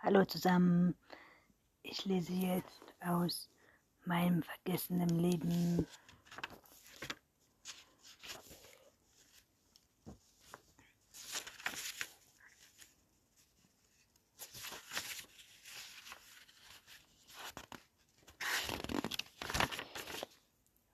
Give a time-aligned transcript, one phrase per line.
[0.00, 0.96] Hallo zusammen,
[1.82, 3.50] ich lese jetzt aus
[4.04, 5.88] meinem vergessenen Leben.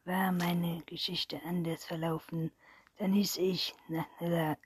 [0.05, 2.51] War meine Geschichte anders verlaufen,
[2.97, 4.57] dann hieß ich Natalia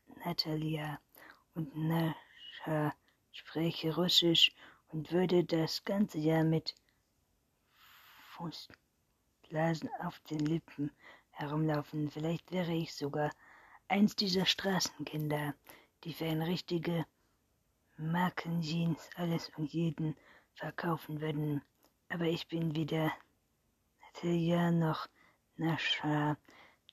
[1.54, 2.94] und Nascha
[3.38, 4.52] spreche Russisch
[4.88, 6.74] und würde das ganze Jahr mit
[8.32, 10.90] Fußblasen auf den Lippen
[11.30, 12.10] herumlaufen.
[12.10, 13.30] Vielleicht wäre ich sogar
[13.86, 15.54] eins dieser Straßenkinder,
[16.02, 17.06] die für ein richtige
[17.96, 20.16] Markenjeans alles und jeden
[20.54, 21.62] verkaufen würden.
[22.08, 23.12] Aber ich bin weder
[24.02, 25.08] Natalia noch
[25.56, 26.36] Nascha,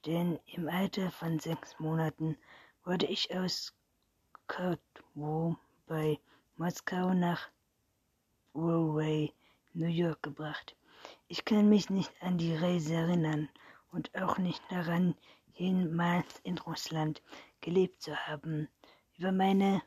[0.06, 2.38] denn im Alter von sechs Monaten
[2.84, 3.74] wurde ich aus
[4.48, 5.58] Kotwo
[5.88, 6.20] bei
[6.58, 7.50] Moskau nach
[8.54, 9.34] Broadway,
[9.74, 10.78] New York gebracht.
[11.28, 13.50] Ich kann mich nicht an die Reise erinnern
[13.92, 15.16] und auch nicht daran,
[15.56, 17.22] jemals in Russland
[17.60, 18.70] gelebt zu haben.
[19.18, 19.82] Über meine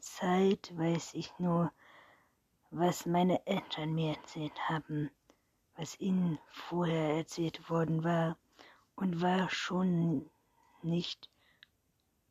[0.00, 1.70] Zeit weiß ich nur,
[2.72, 5.08] was meine Eltern mir erzählt haben,
[5.76, 8.36] was ihnen vorher erzählt worden war
[8.96, 10.28] und war schon
[10.82, 11.30] nicht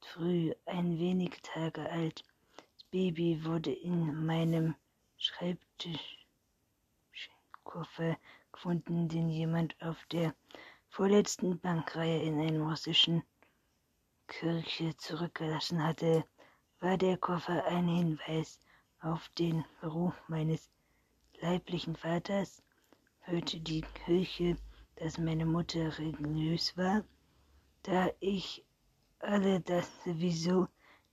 [0.01, 2.25] früh ein wenig Tage alt.
[2.91, 4.73] Baby wurde in meinem
[5.17, 8.17] Schreibtischkoffer
[8.51, 10.33] gefunden, den jemand auf der
[10.87, 13.21] vorletzten Bankreihe in einer russischen
[14.27, 16.25] Kirche zurückgelassen hatte,
[16.79, 18.59] war der Koffer ein Hinweis
[19.01, 20.71] auf den Beruf meines
[21.41, 22.63] leiblichen Vaters.
[23.19, 24.57] Hörte die Kirche,
[24.95, 27.03] dass meine Mutter religiös war,
[27.83, 28.65] da ich
[29.19, 30.67] alle das sowieso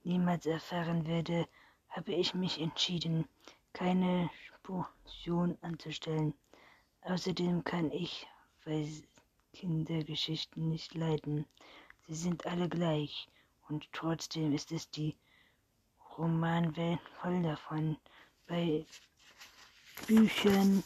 [0.04, 1.46] niemals erfahren werde,
[1.96, 3.26] habe ich mich entschieden,
[3.72, 6.34] keine Spurtion anzustellen.
[7.00, 8.26] Außerdem kann ich
[9.54, 11.46] Kindergeschichten nicht leiden.
[12.06, 13.28] Sie sind alle gleich
[13.68, 15.16] und trotzdem ist es die
[16.18, 17.96] Romanwelt voll davon.
[18.46, 18.84] Bei
[20.06, 20.82] Büchern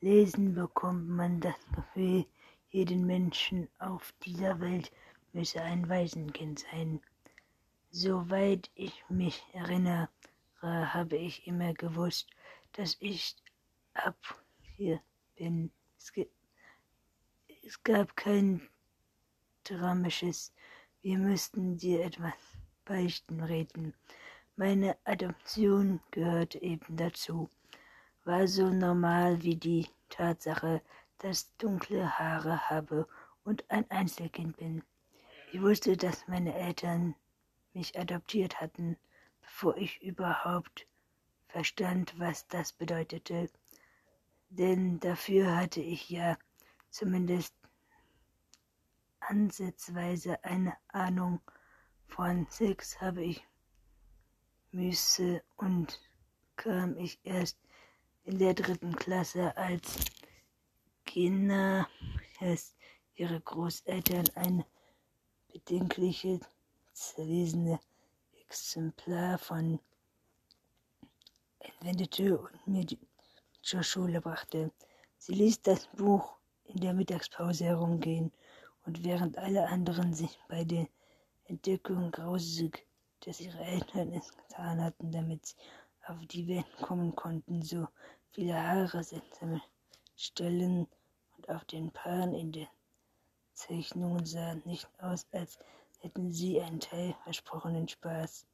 [0.00, 2.26] lesen bekommt man das Gefühl,
[2.70, 4.90] jeden Menschen auf dieser Welt
[5.32, 7.00] müsse ein Waisenkind sein.
[7.92, 10.08] Soweit ich mich erinnere,
[10.62, 12.28] habe ich immer gewusst,
[12.72, 13.34] dass ich
[13.94, 14.16] ab
[14.76, 15.00] hier
[15.34, 15.72] bin.
[15.98, 16.12] Es,
[17.64, 18.68] es gab kein
[19.64, 20.52] dramisches,
[21.02, 22.34] wir müssten dir etwas
[22.84, 23.92] beichten reden.
[24.54, 27.50] Meine Adoption gehörte eben dazu,
[28.24, 30.80] war so normal wie die Tatsache,
[31.18, 33.08] dass dunkle Haare habe
[33.42, 34.84] und ein Einzelkind bin.
[35.52, 37.16] Ich wusste, dass meine Eltern
[37.72, 38.96] mich adoptiert hatten,
[39.40, 40.86] bevor ich überhaupt
[41.48, 43.50] verstand, was das bedeutete.
[44.48, 46.36] Denn dafür hatte ich ja
[46.90, 47.54] zumindest
[49.20, 51.40] ansatzweise eine Ahnung
[52.08, 53.46] von Sex habe ich
[54.72, 56.00] müsse und
[56.56, 57.58] kam ich erst
[58.24, 60.04] in der dritten Klasse, als
[61.04, 61.88] Kinder
[62.40, 62.76] es
[63.14, 64.66] ihre Großeltern eine
[65.52, 66.40] bedenkliche
[67.00, 67.80] zerlesene
[68.44, 69.80] Exemplar von
[71.60, 72.86] entwendete und mir
[73.62, 74.70] zur Schule brachte.
[75.16, 78.32] Sie ließ das Buch in der Mittagspause herumgehen
[78.84, 80.88] und während alle anderen sich bei der
[81.44, 82.86] Entdeckung grausig,
[83.20, 85.56] dass ihre Eltern es getan hatten, damit sie
[86.06, 87.88] auf die Welt kommen konnten, so
[88.30, 89.62] viele Haare seltsame
[90.16, 90.86] Stellen
[91.36, 92.68] und auf den Paaren in der
[93.54, 95.58] Zeichnungen sahen nicht aus, als
[96.00, 98.46] hätten sie einen Teil versprochenen Spaß.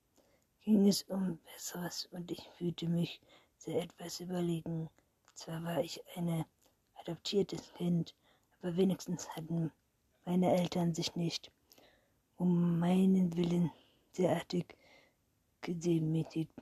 [0.63, 3.21] Ging es um Besseres und ich fühlte mich
[3.57, 4.91] sehr etwas überlegen.
[5.35, 6.45] Zwar war ich ein
[6.97, 8.15] adoptiertes Kind,
[8.61, 9.73] aber wenigstens hatten
[10.25, 11.51] meine Eltern sich nicht
[12.37, 13.71] um meinen Willen
[14.19, 14.77] derartig
[15.61, 16.53] gedemütigt.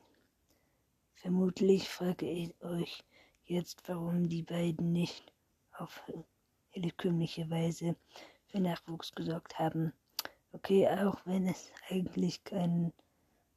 [1.15, 3.03] Vermutlich frage ich euch
[3.47, 5.33] jetzt, warum die beiden nicht
[5.73, 6.03] auf
[6.71, 7.97] herkömmliche Weise
[8.47, 9.93] für Nachwuchs gesorgt haben.
[10.55, 12.93] Okay, auch wenn es eigentlich keinen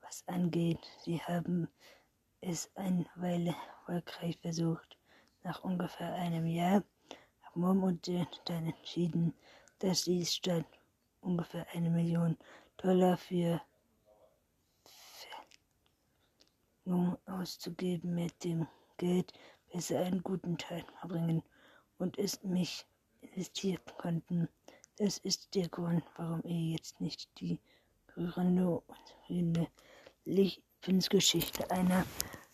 [0.01, 0.79] was angeht.
[1.03, 1.67] Sie haben
[2.41, 4.97] es eine Weile erfolgreich versucht.
[5.43, 6.83] Nach ungefähr einem Jahr
[7.43, 9.35] haben Mom und Dad dann entschieden,
[9.77, 10.65] dass sie statt
[11.21, 12.35] ungefähr eine Million
[12.77, 13.61] Dollar für
[16.83, 18.67] Verlängerung auszugeben, mit dem
[18.97, 19.33] Geld
[19.71, 21.43] besser einen guten Teil verbringen
[21.99, 22.87] und es mich
[23.21, 24.49] investieren konnten.
[24.99, 27.59] Das ist der Grund, warum ihr jetzt nicht die
[28.15, 28.81] rührende
[29.27, 29.61] und
[30.25, 32.03] Lebensgeschichte einer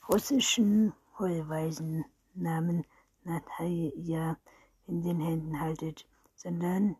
[0.10, 2.04] russischen Heulweisen
[2.34, 2.86] namens
[3.24, 4.38] Natalia
[4.88, 6.06] in den Händen haltet,
[6.36, 6.98] sondern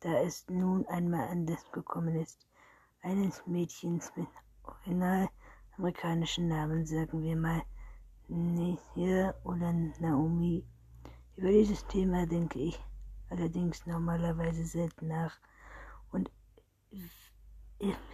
[0.00, 2.46] da es nun einmal anders gekommen ist,
[3.02, 4.28] eines Mädchens mit
[4.62, 5.28] original
[5.76, 7.60] amerikanischen Namen, sagen wir mal
[8.28, 9.70] Nihir oder
[10.00, 10.64] Naomi.
[11.36, 12.80] Über dieses Thema denke ich
[13.30, 15.38] allerdings normalerweise selten nach
[16.12, 16.30] und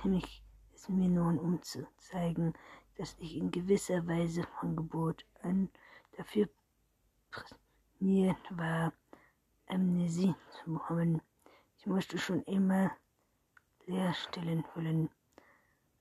[0.05, 0.44] mich
[0.75, 2.52] ist mir nun um zu zeigen,
[2.96, 5.70] dass ich in gewisser Weise von Geburt an
[6.16, 6.49] dafür
[7.31, 8.93] prädestiniert war,
[9.66, 11.22] Amnesie zu bekommen.
[11.78, 12.90] Ich musste schon immer
[13.87, 15.11] Leerstellen füllen.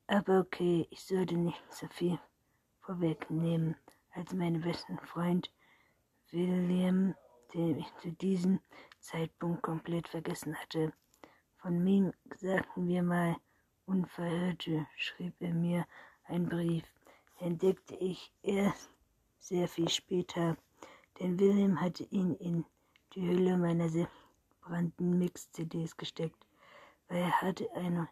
[0.07, 2.19] Aber okay, ich sollte nicht so viel
[2.81, 3.75] vorwegnehmen,
[4.11, 5.51] als mein bester Freund
[6.31, 7.15] William,
[7.53, 8.59] den ich zu diesem
[9.03, 10.93] Zeitpunkt komplett vergessen hatte.
[11.57, 13.35] Von mir, sagten wir mal,
[13.85, 15.85] unverhörte, schrieb er mir
[16.23, 16.85] einen Brief.
[17.39, 18.89] Entdeckte ich erst
[19.39, 20.55] sehr viel später,
[21.19, 22.65] denn William hatte ihn in
[23.13, 26.47] die Hülle meiner selbstbrannten Mix-CDs gesteckt,
[27.09, 28.07] weil er hatte eine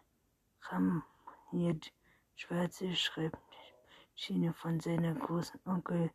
[0.68, 1.90] ramoniert
[2.36, 6.10] schwarze Schreibmaschine von seiner großen Onkel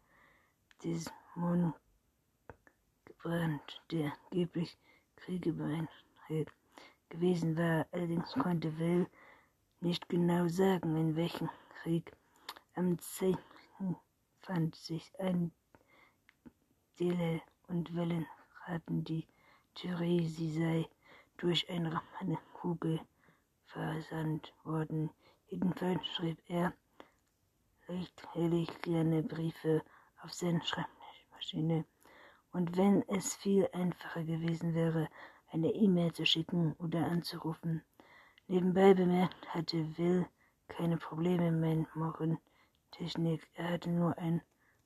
[0.84, 1.74] Desmond
[3.18, 4.78] gebrannt, der angeblich
[5.16, 5.90] kriegebereit
[7.10, 7.86] gewesen war.
[7.92, 9.08] Allerdings konnte Will
[9.80, 11.50] nicht genau sagen, in welchem
[11.82, 12.12] Krieg.
[12.76, 13.38] Am 10.
[14.40, 15.52] fand sich ein
[17.00, 18.26] Dele und Wellen
[18.66, 19.28] raten die
[19.76, 20.90] Theorie, sie sei
[21.38, 22.02] durch eine
[22.54, 23.00] Kugel
[23.66, 25.10] versandt worden.
[25.48, 26.74] Jedenfalls schrieb er
[27.88, 29.84] recht gerne Briefe
[30.22, 31.86] auf seine Schreibmaschine.
[32.58, 35.10] Und wenn es viel einfacher gewesen wäre,
[35.52, 37.84] eine E-Mail zu schicken oder anzurufen.
[38.48, 40.28] Nebenbei bemerkt hatte Will
[40.68, 43.48] keine Probleme mit Morgentechnik.
[43.54, 44.42] Er hatte nur ein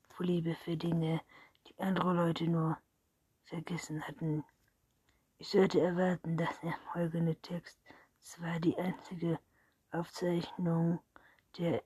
[0.10, 1.22] Vorliebe für Dinge,
[1.66, 2.78] die andere Leute nur
[3.46, 4.44] vergessen hatten.
[5.38, 7.80] Ich sollte erwarten, dass der folgende Text
[8.20, 9.40] zwar die einzige
[9.94, 11.00] Aufzeichnung
[11.58, 11.82] der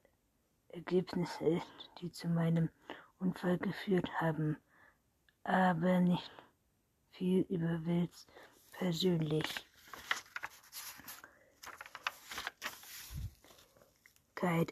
[0.69, 2.69] Ergebnisse ist, die zu meinem
[3.19, 4.57] Unfall geführt haben,
[5.45, 6.31] aber nicht
[7.11, 8.27] viel über Wills
[8.71, 9.65] persönlich.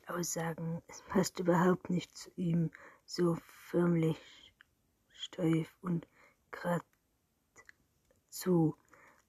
[0.08, 2.70] Aussagen, es passt überhaupt nicht zu ihm,
[3.06, 3.38] so
[3.70, 4.54] förmlich
[5.12, 6.08] steif und
[6.52, 6.84] grad
[8.30, 8.76] zu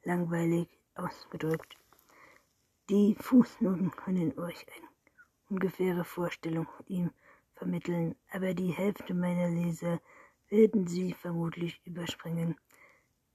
[0.02, 1.76] langweilig ausgedrückt.
[2.90, 4.88] Die Fußnoten können euch eine
[5.49, 7.11] ungefähre Vorstellung von ihm
[7.55, 10.00] vermitteln, aber die Hälfte meiner Leser
[10.49, 12.56] werden sie vermutlich überspringen.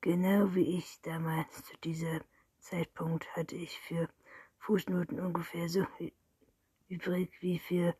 [0.01, 2.21] Genau wie ich damals zu diesem
[2.59, 4.09] Zeitpunkt hatte ich für
[4.59, 5.85] Fußnoten ungefähr so
[6.87, 7.95] übrig wie für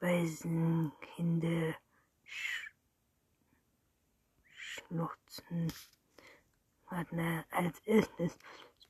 [0.00, 1.74] Waisenkinder
[2.24, 2.72] sch
[4.46, 5.72] schnutzen.
[6.86, 8.38] Partner, als erstes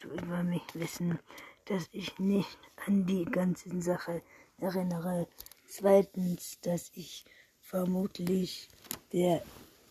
[0.00, 1.18] du über mich wissen,
[1.64, 4.22] dass ich nicht an die ganze Sache
[4.58, 5.28] erinnere.
[5.66, 7.24] Zweitens, dass ich
[7.60, 8.68] vermutlich
[9.12, 9.42] der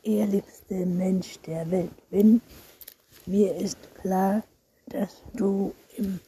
[0.03, 2.41] ehrlichste Mensch der Welt bin.
[3.25, 4.43] Mir ist klar,
[4.87, 6.19] dass du im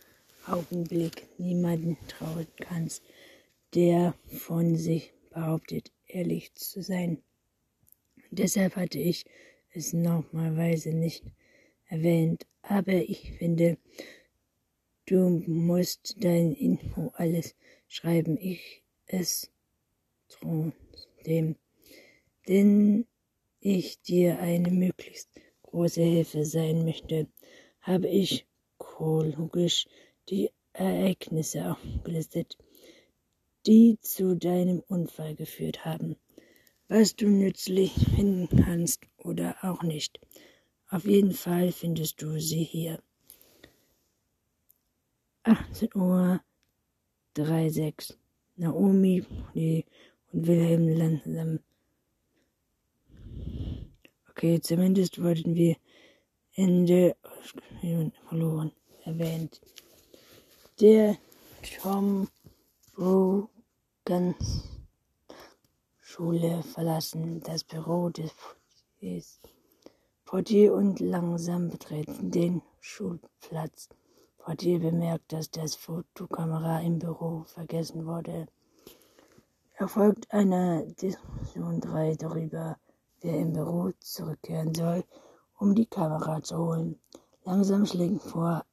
[0.46, 3.04] Augenblick niemanden trauen kannst,
[3.76, 7.22] der von sich behauptet, ehrlich zu sein.
[8.32, 9.26] Deshalb hatte ich
[9.74, 11.24] es nochmalweise nicht
[11.88, 13.78] erwähnt, aber ich finde,
[15.06, 17.56] du musst dein Info alles
[17.88, 18.38] schreiben.
[18.38, 19.52] Ich es
[20.28, 21.56] trotzdem,
[22.50, 23.06] denn
[23.60, 25.30] ich dir eine möglichst
[25.62, 27.28] große Hilfe sein möchte,
[27.80, 28.48] habe ich
[28.80, 29.88] chronologisch
[30.30, 32.58] die Ereignisse aufgelistet,
[33.68, 36.16] die zu deinem Unfall geführt haben,
[36.88, 40.20] was du nützlich finden kannst oder auch nicht.
[40.90, 43.00] Auf jeden Fall findest du sie hier.
[45.44, 46.42] 18 Uhr
[47.38, 48.18] 36.
[48.56, 51.60] Naomi und Wilhelm langsam.
[54.40, 55.76] Okay, zumindest wollten wir
[56.56, 57.18] Ende
[58.30, 58.72] verloren
[59.04, 59.60] erwähnt.
[60.80, 61.18] Der
[61.82, 62.30] Tom
[62.96, 64.64] Brugans
[66.00, 68.32] Schule verlassen das Büro des
[70.24, 73.90] Portier und langsam betreten den Schulplatz.
[74.38, 78.48] Portier bemerkt, dass das Fotokamera im Büro vergessen wurde.
[79.74, 82.79] Erfolgt eine Diskussion 3 darüber,
[83.22, 85.04] wer im Büro zurückkehren soll,
[85.58, 87.00] um die Kamera zu holen.
[87.44, 88.66] Langsam schlägt vor,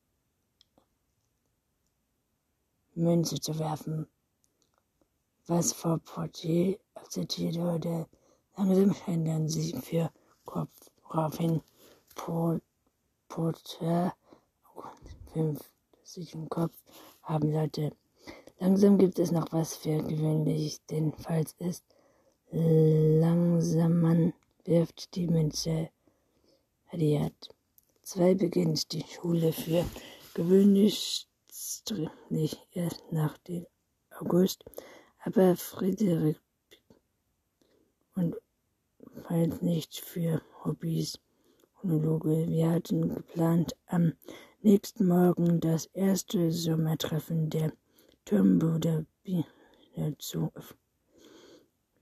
[2.94, 4.06] Münze zu werfen.
[5.48, 8.06] was Frau Portier akzeptiert wurde.
[8.56, 10.10] Langsam ändern sie für
[10.44, 11.62] Kopf, woraufhin
[13.28, 14.14] Porter
[15.32, 15.60] fünf
[16.02, 16.74] sich im Kopf
[17.22, 17.94] haben sollte.
[18.58, 21.84] Langsam gibt es noch was für gewöhnlich, denn falls es
[22.50, 24.32] langsam man
[24.64, 25.90] wirft die Münze.
[26.86, 27.54] Hadiat.
[28.02, 29.84] Zwei beginnt die Schule für
[30.34, 31.26] gewöhnlich
[32.72, 33.66] erst nach dem
[34.18, 34.64] August,
[35.24, 36.36] aber Friedrich
[38.14, 38.36] und
[39.22, 41.18] falls nicht für Hobbys.
[41.86, 42.48] Monologe.
[42.48, 44.14] Wir hatten geplant, am
[44.60, 47.72] nächsten Morgen das erste Sommertreffen der
[48.24, 49.06] Turmbude
[50.18, 50.50] zu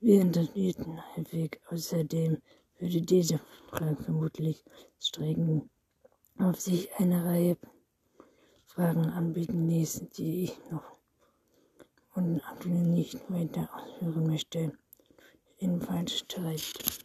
[0.05, 1.59] Wir unterhielten häufig.
[1.67, 2.39] Außerdem
[2.77, 3.39] würde diese
[3.71, 4.63] Frage vermutlich
[4.99, 5.67] strecken
[6.37, 7.57] auf sich eine Reihe
[8.67, 10.99] Fragen anbieten ließ, die ich noch
[12.13, 14.77] und nicht weiter ausführen möchte.
[15.57, 17.01] Jedenfalls streicht.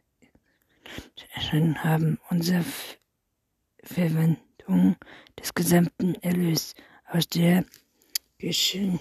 [1.35, 2.21] erscheinen haben.
[2.31, 2.65] Unsere
[3.83, 4.97] Verwendung
[5.39, 6.75] des gesamten Erlös
[7.07, 7.65] aus der
[8.39, 9.01] Geschichte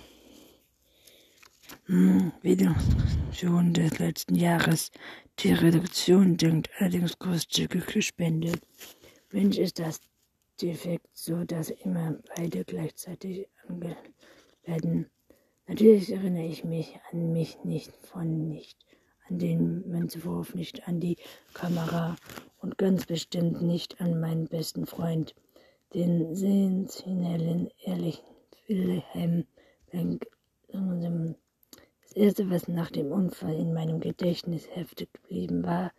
[3.34, 4.92] schon des letzten Jahres.
[5.40, 8.62] Die Reduktion denkt allerdings großzügig gespendet.
[9.32, 10.00] Mensch ist das
[10.62, 14.14] defekt so, dass immer beide gleichzeitig angeleitet
[14.66, 15.10] werden.
[15.68, 18.78] Natürlich erinnere ich mich an mich nicht von nicht,
[19.28, 21.18] an den Münzwurf, nicht an die
[21.54, 22.18] Kamera
[22.60, 25.34] und ganz bestimmt nicht an meinen besten Freund
[25.96, 28.26] den sensationellen, ehrlichen
[28.68, 29.46] Wilhelm
[29.92, 30.28] Bank.
[32.10, 35.92] Das erste, was nach dem Unfall in meinem Gedächtnis heftig geblieben war,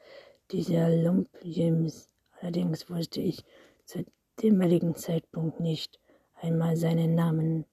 [0.50, 2.08] dieser Lump James.
[2.40, 3.44] Allerdings wusste ich
[3.84, 4.04] zu
[4.42, 6.00] demaligen Zeitpunkt nicht
[6.34, 7.64] einmal seinen Namen.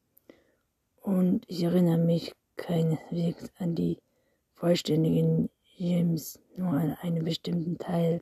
[1.01, 3.97] Und ich erinnere mich keineswegs an die
[4.53, 8.21] vollständigen James, nur an einen bestimmten Teil,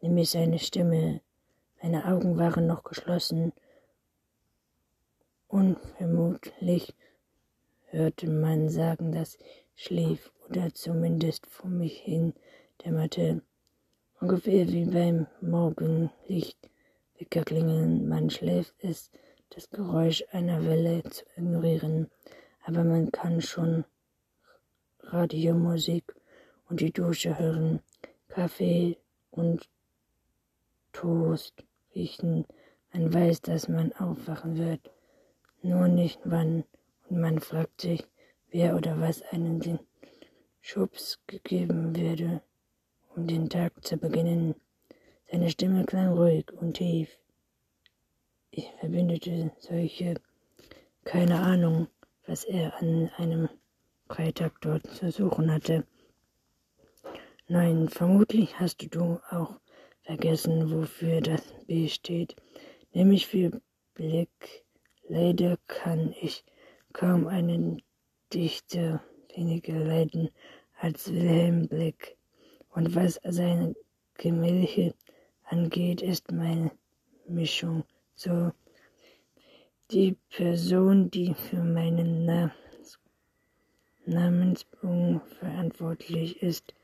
[0.00, 1.20] nämlich seine Stimme,
[1.82, 3.52] meine Augen waren noch geschlossen.
[5.48, 6.94] Unvermutlich
[7.92, 12.34] hörte man sagen, dass ich schlief oder zumindest vor mich hin
[12.84, 13.42] dämmerte.
[14.20, 16.58] Ungefähr wie beim Morgenlicht
[17.22, 18.08] Weckerklingeln.
[18.08, 19.10] Man schläft es,
[19.50, 22.10] das Geräusch einer Welle zu ignorieren,
[22.64, 23.84] aber man kann schon
[25.00, 26.14] Radiomusik
[26.68, 27.80] und die Dusche hören,
[28.28, 28.96] Kaffee
[29.30, 29.68] und
[30.92, 32.46] Toast riechen.
[32.92, 34.90] Man weiß, dass man aufwachen wird,
[35.62, 36.64] nur nicht wann.
[37.12, 38.02] Und man fragt sich,
[38.52, 39.78] wer oder was einen den
[40.62, 42.40] Schubs gegeben werde,
[43.14, 44.54] um den Tag zu beginnen.
[45.30, 47.18] Seine Stimme klang ruhig und tief.
[48.50, 50.22] Ich verbündete solche,
[51.04, 51.88] keine Ahnung,
[52.26, 53.50] was er an einem
[54.08, 55.86] Freitag dort zu suchen hatte.
[57.46, 59.60] Nein, vermutlich hast du auch
[60.00, 62.36] vergessen, wofür das B steht,
[62.94, 63.60] nämlich für
[63.92, 64.64] Blick.
[65.08, 66.42] Leider kann ich
[66.92, 67.82] kaum einen
[68.32, 69.02] Dichter
[69.34, 70.30] weniger leiden
[70.78, 72.16] als Wilhelm Blick.
[72.70, 73.74] Und was seine
[74.14, 74.94] Gemälde
[75.44, 76.70] angeht, ist meine
[77.26, 77.84] Mischung
[78.14, 78.52] so.
[79.90, 82.98] Die Person, die für meinen Namens
[84.04, 86.74] Namensbogen verantwortlich ist,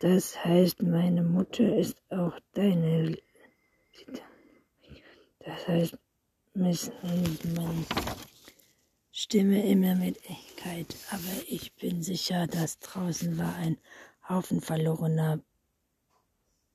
[0.00, 3.16] das heißt, meine Mutter ist auch deine
[5.40, 5.98] Das heißt,
[6.54, 7.88] Miss Hildmanns
[9.20, 13.76] Stimme immer mit Echkeit, aber ich bin sicher, dass draußen war ein
[14.28, 15.40] Haufen verlorener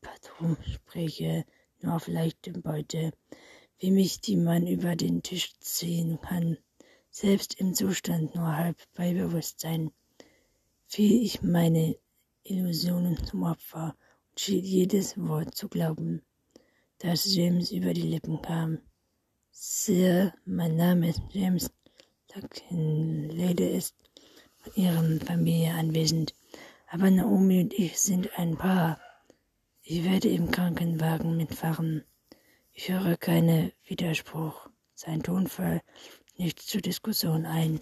[0.02, 1.46] Patronspreche,
[1.80, 3.14] nur auf leichte Beute,
[3.80, 6.58] wie mich die Mann über den Tisch ziehen kann,
[7.10, 9.92] selbst im Zustand nur halb bei Bewusstsein,
[10.86, 11.96] fiel ich meine
[12.44, 13.96] Illusionen zum Opfer
[14.32, 16.22] und schien jedes Wort zu glauben,
[16.98, 18.80] das James über die Lippen kam.
[19.50, 21.72] Sir, mein Name ist James
[22.72, 23.96] Lady ist
[24.58, 26.34] von ihrer Familie anwesend,
[26.90, 29.00] aber Naomi und ich sind ein Paar.
[29.84, 32.04] Ich werde im Krankenwagen mitfahren.
[32.72, 34.68] Ich höre keinen Widerspruch.
[34.96, 35.84] Sein Tonfall
[36.36, 37.82] nicht zur Diskussion ein.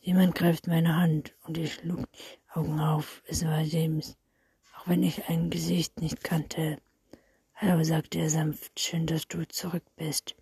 [0.00, 3.22] Jemand greift meine Hand und ich schlug die Augen auf.
[3.26, 4.16] Es war James,
[4.78, 6.78] auch wenn ich ein Gesicht nicht kannte.
[7.54, 10.36] Hallo, sagte er sanft, schön, dass du zurück bist.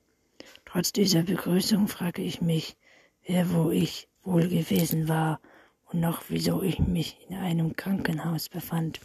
[0.65, 2.77] Trotz dieser Begrüßung frage ich mich,
[3.27, 5.41] wer wo ich wohl gewesen war
[5.87, 9.01] und noch wieso ich mich in einem Krankenhaus befand,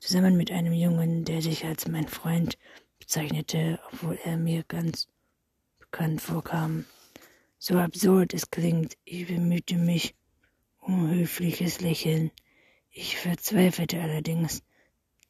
[0.00, 2.58] zusammen mit einem Jungen, der sich als mein Freund
[2.98, 5.08] bezeichnete, obwohl er mir ganz
[5.78, 6.84] bekannt vorkam.
[7.58, 10.14] So absurd es klingt, ich bemühte mich
[10.80, 12.30] um höfliches Lächeln.
[12.90, 14.62] Ich verzweifelte allerdings,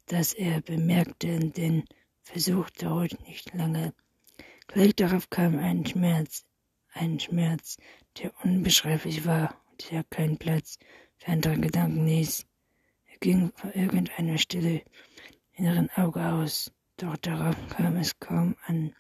[0.07, 1.85] dass er bemerkte, denn
[2.23, 3.95] Versuch dauert nicht lange.
[4.67, 6.45] Gleich darauf kam ein Schmerz,
[6.93, 7.79] ein Schmerz,
[8.21, 10.79] der unbeschreiblich war und der keinen Platz
[11.19, 12.47] für andere Gedanken ließ.
[13.07, 14.83] Er ging vor irgendeiner Stelle
[15.53, 18.95] inneren Auge aus, doch darauf kam es kaum an,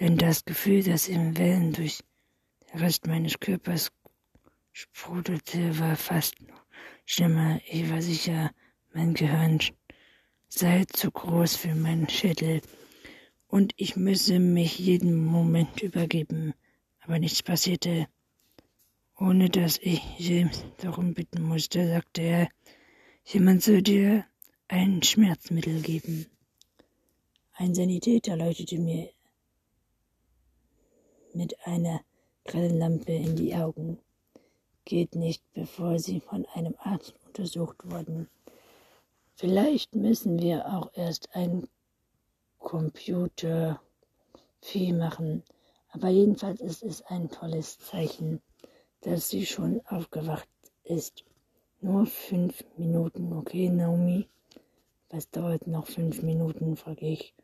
[0.00, 2.00] denn das Gefühl, das im Wellen durch
[2.72, 3.90] den Rest meines Körpers
[4.72, 6.62] sprudelte, war fast noch
[7.04, 7.60] schlimmer.
[7.68, 8.50] Ich war sicher,
[8.92, 9.60] mein Gehirn
[10.48, 12.60] sei zu groß für meinen Schädel
[13.48, 16.54] und ich müsse mich jeden Moment übergeben.
[17.00, 18.08] Aber nichts passierte.
[19.18, 22.48] Ohne dass ich James darum bitten musste, sagte er,
[23.24, 24.26] jemand soll dir
[24.68, 26.26] ein Schmerzmittel geben.
[27.54, 29.08] Ein Sanitäter leuchtete mir
[31.32, 32.02] mit einer
[32.44, 33.98] grellen Lampe in die Augen.
[34.84, 38.28] Geht nicht, bevor Sie von einem Arzt untersucht wurden.
[39.34, 41.66] Vielleicht müssen wir auch erst ein
[42.58, 43.78] Computervieh
[44.92, 45.42] machen.
[45.88, 48.42] Aber jedenfalls ist es ein tolles Zeichen,
[49.00, 50.48] dass sie schon aufgewacht
[50.84, 51.24] ist.
[51.80, 54.28] Nur fünf Minuten, okay, Naomi?
[55.10, 57.34] Was dauert noch fünf Minuten, frage ich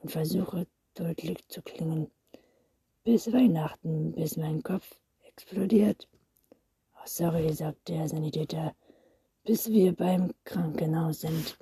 [0.00, 2.10] und versuche deutlich zu klingen.
[3.04, 6.08] Bis Weihnachten, bis mein Kopf explodiert.
[6.94, 8.74] Oh, sorry, sagt der Sanitäter,
[9.44, 11.56] bis wir beim Krankenhaus sind.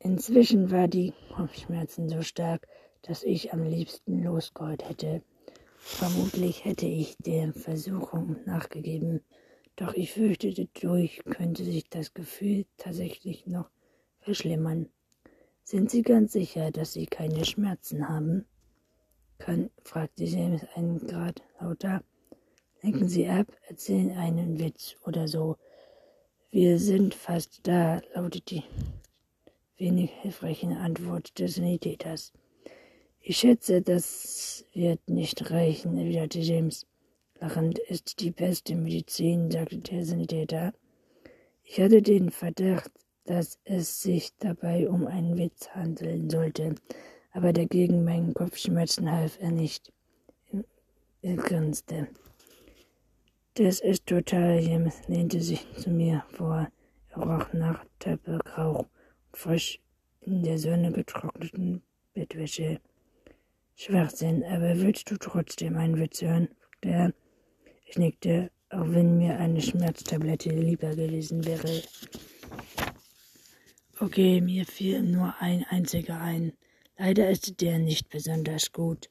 [0.00, 2.66] Inzwischen war die Kopfschmerzen so stark,
[3.02, 5.22] dass ich am liebsten losgeheult hätte.
[5.86, 9.20] Vermutlich hätte ich der Versuchung nachgegeben,
[9.76, 13.70] doch ich fürchtete, durch könnte sich das Gefühl tatsächlich noch
[14.18, 14.88] verschlimmern.
[15.62, 18.46] Sind Sie ganz sicher, dass Sie keine Schmerzen haben?
[19.38, 22.02] Kann, fragte James einen Grad lauter.
[22.82, 25.58] Lenken Sie ab, erzählen einen Witz oder so.
[26.50, 28.64] Wir sind fast da, lautet die
[29.76, 32.32] wenig hilfreiche Antwort des Sanitäters.
[33.26, 36.86] Ich schätze, das wird nicht reichen, erwiderte James.
[37.40, 40.74] Lachend ist die beste Medizin, sagte der Sanitäter.
[41.62, 42.90] Ich hatte den Verdacht,
[43.24, 46.74] dass es sich dabei um einen Witz handeln sollte,
[47.32, 49.90] aber dagegen meinen Kopfschmerzen half er nicht.
[51.22, 52.08] Er grinste.
[53.54, 56.68] Das ist total, James lehnte sich zu mir vor.
[57.08, 58.84] Er roch nach Tabak,
[59.32, 59.80] frisch
[60.20, 61.82] in der Sonne getrockneten
[62.12, 62.80] Bettwäsche.
[63.74, 66.48] Schwachsinn, aber willst du trotzdem einen Witz hören?
[66.82, 67.12] Der,
[67.86, 71.82] ich nickte, auch wenn mir eine Schmerztablette lieber gewesen wäre.
[74.00, 76.52] Okay, mir fiel nur ein einziger ein.
[76.96, 79.08] Leider ist der nicht besonders gut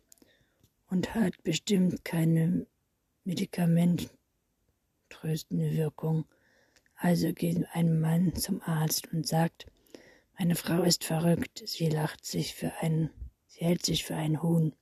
[0.89, 2.65] und hat bestimmt keine
[3.23, 6.25] medikamentröstende Wirkung.
[6.95, 9.65] Also geht ein Mann zum Arzt und sagt,
[10.37, 13.09] meine Frau ist verrückt, sie lacht sich für einen,
[13.53, 14.73] sie hält sich für ein Huhn.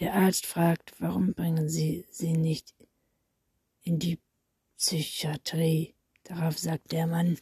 [0.00, 2.74] Der Arzt fragt, warum bringen Sie sie nicht
[3.82, 4.18] in die
[4.76, 5.94] Psychiatrie?
[6.24, 7.38] Darauf sagt der Mann,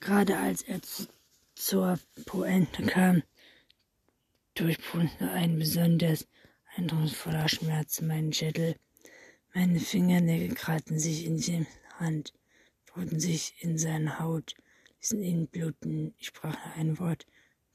[0.00, 0.80] gerade als er
[1.54, 3.22] zur Pointe kam,
[4.54, 6.26] durchbrannte ein besonders
[6.76, 8.76] eindrucksvoller Schmerz meinen Schädel.
[9.54, 11.66] Meine Fingernägel krallten sich in die
[11.98, 12.34] Hand,
[12.94, 14.54] wurden sich in seine Haut
[15.00, 16.14] ließen ihn bluten.
[16.18, 17.26] Ich sprach ein Wort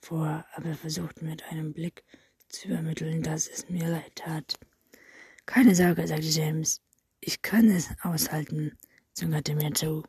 [0.05, 2.03] vor, aber versuchte mit einem Blick
[2.47, 4.59] zu übermitteln, dass es mir leid tat.
[5.47, 6.81] Keine Sorge, sagte James.
[7.21, 8.77] Ich kann es aushalten,
[9.13, 10.03] zögerte mir zu.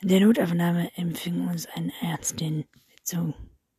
[0.00, 2.64] In der Notaufnahme empfing uns ein Ernst den
[3.04, 3.32] so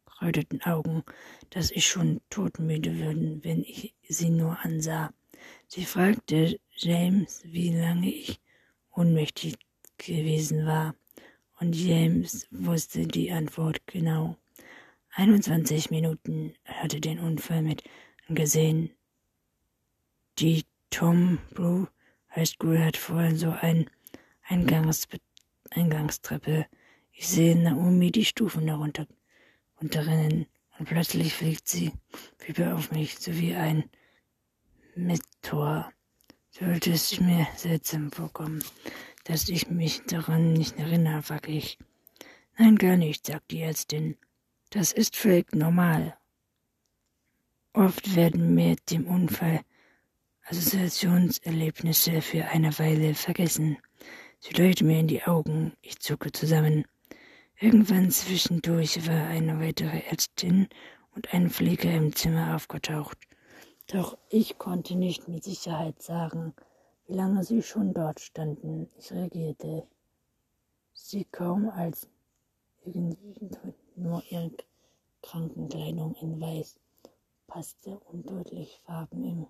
[0.06, 1.04] geröteten Augen,
[1.50, 5.14] dass ich schon todmüde würde, wenn ich sie nur ansah.
[5.68, 8.40] Sie fragte James, wie lange ich
[8.94, 9.58] ohnmächtig
[9.98, 10.96] gewesen war,
[11.60, 14.38] und James wusste die Antwort genau.
[15.18, 17.84] 21 Minuten hatte den Unfall mit
[18.28, 18.92] angesehen.
[20.40, 21.88] Die Tom Blue
[22.36, 23.90] High School hat vorhin so ein
[24.44, 25.08] Eingangs
[25.70, 26.66] Eingangstreppe.
[27.14, 29.08] Ich sehe Naomi die Stufen darunter
[29.80, 30.48] runterrennen
[30.78, 31.94] und plötzlich fliegt sie
[32.46, 33.90] über auf mich, so wie ein
[34.96, 35.94] Meteor.
[36.52, 38.62] Sollte es mir seltsam vorkommen,
[39.24, 41.78] dass ich mich daran nicht erinnere, frag ich.
[42.58, 44.18] Nein, gar nicht, sagt die Ärztin.
[44.76, 46.18] Das ist völlig normal.
[47.72, 49.62] Oft werden mit dem Unfall
[50.44, 53.78] Assoziationserlebnisse für eine Weile vergessen.
[54.42, 56.84] Sie leuchtet mir in die Augen, ich zucke zusammen.
[57.58, 60.68] Irgendwann zwischendurch war eine weitere Ärztin
[61.16, 63.18] und ein Pfleger im Zimmer aufgetaucht.
[63.88, 66.54] Doch ich konnte nicht mit Sicherheit sagen,
[67.08, 68.90] wie lange sie schon dort standen.
[69.00, 69.88] Ich reagierte.
[70.92, 72.10] Sie kaum als
[72.84, 73.52] irgendwie
[73.98, 74.52] nur ihre
[75.22, 76.80] Krankenkleidung in weiß
[77.48, 79.48] passte und deutlich Farben im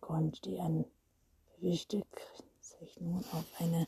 [0.00, 0.84] Grund, die an
[1.54, 2.02] bewischte
[2.60, 3.86] Zeichnungen auf eine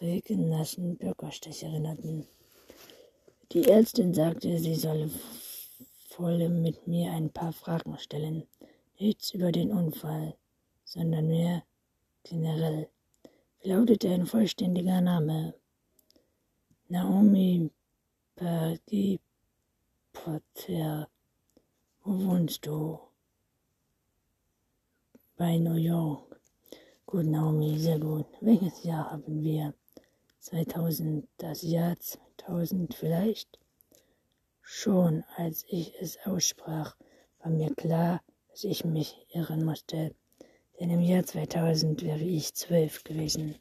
[0.00, 2.26] regennassen Bürgerstecher erinnerten.
[3.52, 5.10] Die Ärztin sagte, sie solle
[6.08, 8.46] volle mit mir ein paar Fragen stellen.
[8.98, 10.36] Nichts über den Unfall,
[10.84, 11.62] sondern mehr
[12.24, 12.88] generell.
[13.60, 15.54] Wie lautet dein vollständiger Name?
[16.88, 17.70] Naomi
[18.40, 19.20] Bergi
[20.14, 21.06] Potter.
[22.02, 22.98] Wo wohnst du?
[25.36, 26.40] Bei New York.
[27.04, 28.28] Gut, Naomi, sehr gut.
[28.40, 29.74] Welches Jahr haben wir?
[30.38, 33.58] 2000, das Jahr 2000 vielleicht?
[34.62, 36.96] Schon als ich es aussprach,
[37.40, 40.14] war mir klar, dass ich mich irren musste,
[40.78, 43.56] denn im Jahr 2000 wäre ich zwölf gewesen.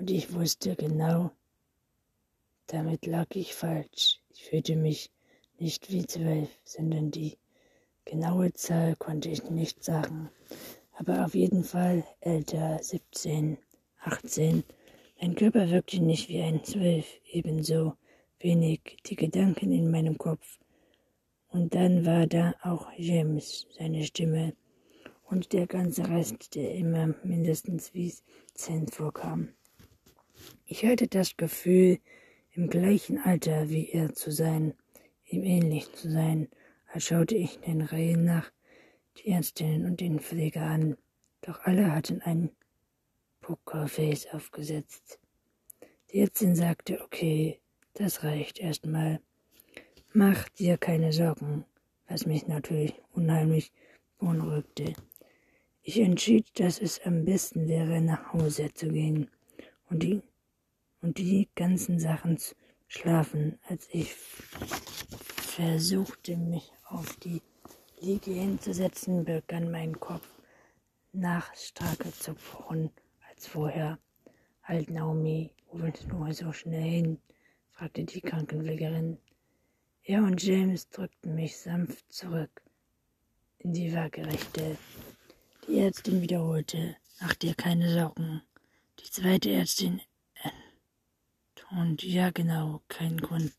[0.00, 1.30] Und ich wusste genau,
[2.72, 4.18] damit lag ich falsch.
[4.30, 5.10] Ich fühlte mich
[5.58, 7.36] nicht wie zwölf, sondern die
[8.06, 10.30] genaue Zahl konnte ich nicht sagen.
[10.94, 13.58] Aber auf jeden Fall älter, 17,
[14.00, 14.64] 18.
[15.20, 17.94] Mein Körper wirkte nicht wie ein Zwölf, ebenso
[18.40, 20.58] wenig die Gedanken in meinem Kopf.
[21.48, 24.54] Und dann war da auch James, seine Stimme
[25.24, 28.14] und der ganze Rest, der immer mindestens wie
[28.54, 29.50] Cent vorkam.
[30.64, 31.98] Ich hatte das Gefühl,
[32.54, 34.74] im gleichen Alter wie er zu sein,
[35.26, 36.48] ihm ähnlich zu sein,
[36.86, 38.50] als schaute ich den Reihen nach
[39.18, 40.96] die Ärztinnen und den Pfleger an,
[41.40, 42.50] doch alle hatten ein
[43.40, 45.18] Pokerface aufgesetzt.
[46.10, 47.60] Die Ärztin sagte, okay,
[47.94, 49.20] das reicht erstmal.
[50.12, 51.64] Mach dir keine Sorgen,
[52.06, 53.72] was mich natürlich unheimlich
[54.18, 54.92] beunruhigte.
[55.82, 59.30] Ich entschied, dass es am besten wäre, nach Hause zu gehen
[59.88, 60.22] und die,
[61.02, 62.38] und die ganzen Sachen
[62.88, 67.42] schlafen, als ich versuchte, mich auf die
[68.00, 70.26] Liege hinzusetzen, begann mein Kopf
[71.12, 72.90] nach Strake zu pochen
[73.28, 73.98] als vorher.
[74.62, 77.18] Halt, Naomi, wo willst du so schnell hin?
[77.72, 79.18] fragte die Krankenpflegerin.
[80.04, 82.62] Er und James drückten mich sanft zurück
[83.58, 84.76] in die Waagerechte.
[85.66, 88.42] Die Ärztin wiederholte, mach dir keine Sorgen.
[88.98, 90.00] Die zweite Ärztin
[91.78, 93.52] und ja genau, kein Grund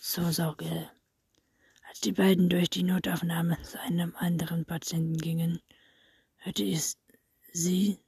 [0.00, 0.90] zur Sorge.
[1.88, 5.60] Als die beiden durch die Notaufnahme zu einem anderen Patienten gingen,
[6.36, 6.94] hörte ich
[7.52, 7.98] sie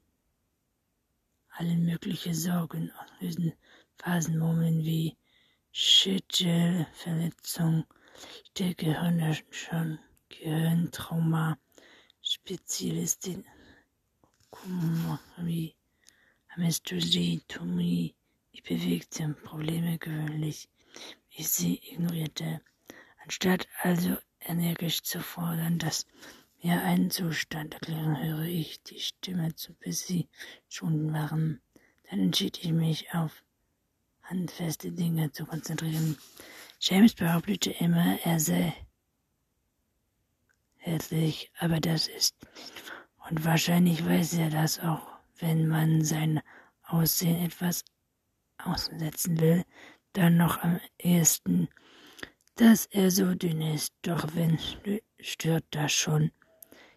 [1.51, 3.53] alle mögliche Sorgen auslösen
[3.99, 5.17] Phasen murmeln wie
[5.71, 7.85] Schädelverletzung,
[8.59, 11.57] der Gehirnerschütterung, Gehirntrauma,
[12.21, 13.45] Spezialistin,
[14.51, 15.77] Kumari,
[16.49, 18.17] Anästhesie, Tomie,
[18.53, 20.69] ich bewegte Probleme gewöhnlich,
[21.31, 22.61] ich sie ignorierte,
[23.25, 26.07] anstatt also energisch zu fordern, dass
[26.63, 30.29] mir einen Zustand erklären, höre ich die Stimme zu, bis sie
[30.69, 31.61] Stunden waren.
[32.09, 33.43] Dann entschied ich mich auf
[34.23, 36.17] handfeste Dinge zu konzentrieren.
[36.81, 38.75] James behauptete immer, er sei
[40.77, 42.37] herzlich, aber das ist
[43.29, 45.07] und wahrscheinlich weiß er das auch,
[45.39, 46.43] wenn man sein
[46.83, 47.85] Aussehen etwas
[48.65, 49.65] aussetzen will,
[50.13, 51.69] dann noch am ehesten
[52.57, 54.59] dass er so dünn ist, doch wenn
[55.21, 56.33] stört das schon.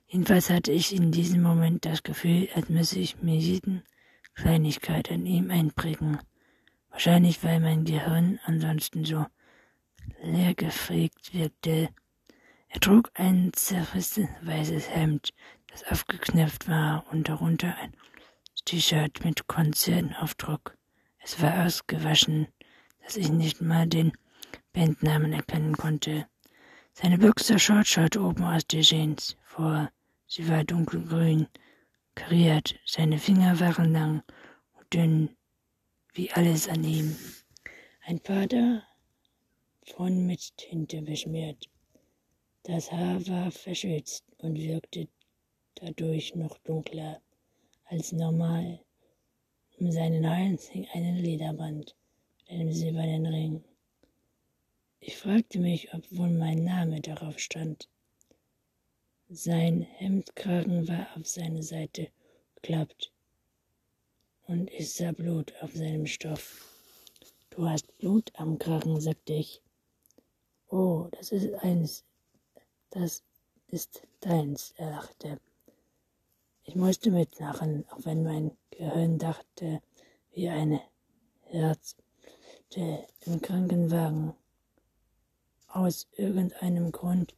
[0.07, 3.83] Jedenfalls hatte ich in diesem Moment das Gefühl, als müsse ich mir jeden
[4.35, 6.19] Kleinigkeit an ihm einprägen.
[6.89, 9.25] Wahrscheinlich, weil mein Gehirn ansonsten so
[10.21, 11.89] leergefegt wirkte.
[12.67, 15.33] Er trug ein zerrissenes weißes Hemd,
[15.67, 17.93] das aufgeknöpft war und darunter ein
[18.65, 20.77] T-Shirt mit Konzernaufdruck.
[21.27, 22.47] Es war ausgewaschen,
[23.03, 24.11] dass ich nicht mal den
[24.73, 26.27] Bandnamen erkennen konnte.
[26.93, 29.89] Seine Boxershort schaute oben aus der Jeans vor.
[30.27, 31.47] Sie war dunkelgrün,
[32.13, 32.75] kariert.
[32.85, 34.21] Seine Finger waren lang
[34.73, 35.35] und dünn,
[36.13, 37.17] wie alles an ihm.
[38.01, 41.67] Ein paar davon mit Tinte beschmiert.
[42.61, 45.07] Das Haar war verschwitzt und wirkte
[45.73, 47.19] dadurch noch dunkler
[47.85, 48.84] als normal.
[49.77, 51.95] Um seinen Hals hing ein Lederband
[52.37, 53.63] mit einem silbernen Ring.
[55.01, 57.89] Ich fragte mich, ob wohl mein Name darauf stand.
[59.27, 62.09] Sein Hemdkragen war auf seine Seite
[62.55, 63.11] geklappt
[64.47, 66.63] und ich sah Blut auf seinem Stoff.
[67.49, 69.61] Du hast Blut am Kragen, sagte ich.
[70.69, 72.05] Oh, das ist eins,
[72.91, 73.23] das
[73.67, 75.39] ist deins, er lachte.
[76.67, 79.81] Ich musste mitlachen, auch wenn mein Gehirn dachte,
[80.33, 80.81] wie eine
[81.43, 81.95] Herz
[82.75, 84.33] im Krankenwagen.
[85.67, 87.35] Aus irgendeinem Grund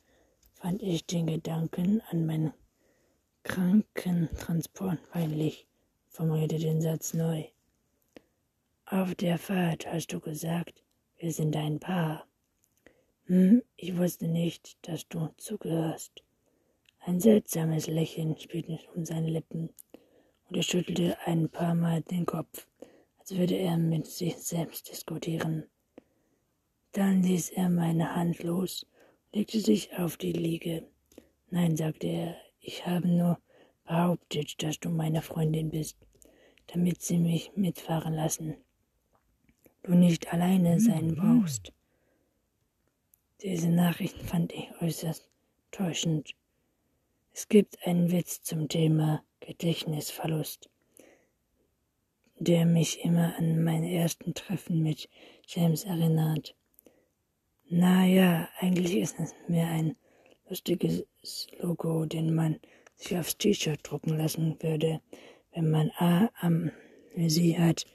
[0.53, 2.53] fand ich den Gedanken an meinen
[3.43, 5.67] Krankentransport peinlich,
[6.07, 7.45] formulierte den Satz neu.
[8.85, 10.81] Auf der Fahrt hast du gesagt,
[11.17, 12.25] wir sind ein Paar.
[13.25, 16.23] Hm, ich wusste nicht, dass du zugehörst.
[17.07, 19.69] Ein seltsames Lächeln spielte um seine Lippen,
[20.49, 22.67] und er schüttelte ein paar Mal den Kopf,
[23.17, 25.63] als würde er mit sich selbst diskutieren.
[26.91, 28.85] Dann ließ er meine Hand los,
[29.31, 30.85] legte sich auf die Liege.
[31.49, 33.39] Nein, sagte er, ich habe nur
[33.85, 35.95] behauptet, dass du meine Freundin bist,
[36.73, 38.57] damit sie mich mitfahren lassen.
[39.83, 41.71] Du nicht alleine sein brauchst.
[43.41, 45.29] Diese Nachricht fand ich äußerst
[45.71, 46.36] täuschend.
[47.39, 50.71] Es gibt einen Witz zum Thema Gedächtnisverlust,
[52.39, 55.07] der mich immer an meine ersten Treffen mit
[55.45, 56.55] James erinnert.
[57.69, 59.95] Na ja, eigentlich ist es mehr ein
[60.49, 61.05] lustiges
[61.59, 62.59] Logo, den man
[62.95, 64.99] sich aufs T-Shirt drucken lassen würde,
[65.53, 66.31] wenn man A.
[66.41, 67.85] Amnesie hat,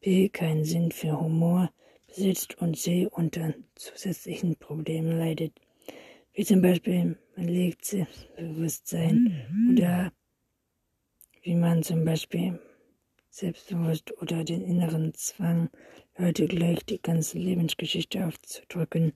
[0.00, 0.28] B.
[0.28, 1.72] keinen Sinn für Humor
[2.08, 3.08] besitzt und C.
[3.10, 5.58] unter zusätzlichen Problemen leidet
[6.34, 9.72] wie zum Beispiel man legt Selbstbewusstsein mhm.
[9.72, 10.12] oder
[11.42, 12.60] wie man zum Beispiel
[13.30, 15.70] selbstbewusst oder den inneren Zwang,
[16.16, 19.14] Leute gleich die ganze Lebensgeschichte aufzudrücken,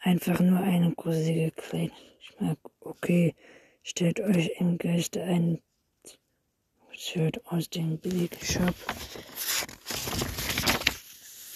[0.00, 2.58] einfach nur eine gruselige Kleidungsschmack.
[2.80, 3.34] Okay,
[3.82, 5.60] stellt euch im Geiste ein
[6.90, 8.74] Shirt aus dem Billigshop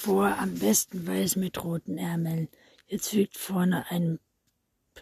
[0.06, 2.48] vor, am besten weiß mit roten Ärmeln.
[2.86, 4.20] Jetzt fügt vorne ein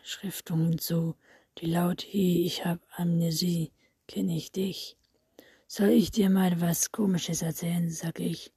[0.05, 1.17] Beschriftungen zu,
[1.57, 3.73] die laut Hi, ich hab Amnesie,
[4.07, 4.99] kenne ich dich.
[5.67, 8.53] Soll ich dir mal was Komisches erzählen, sag ich.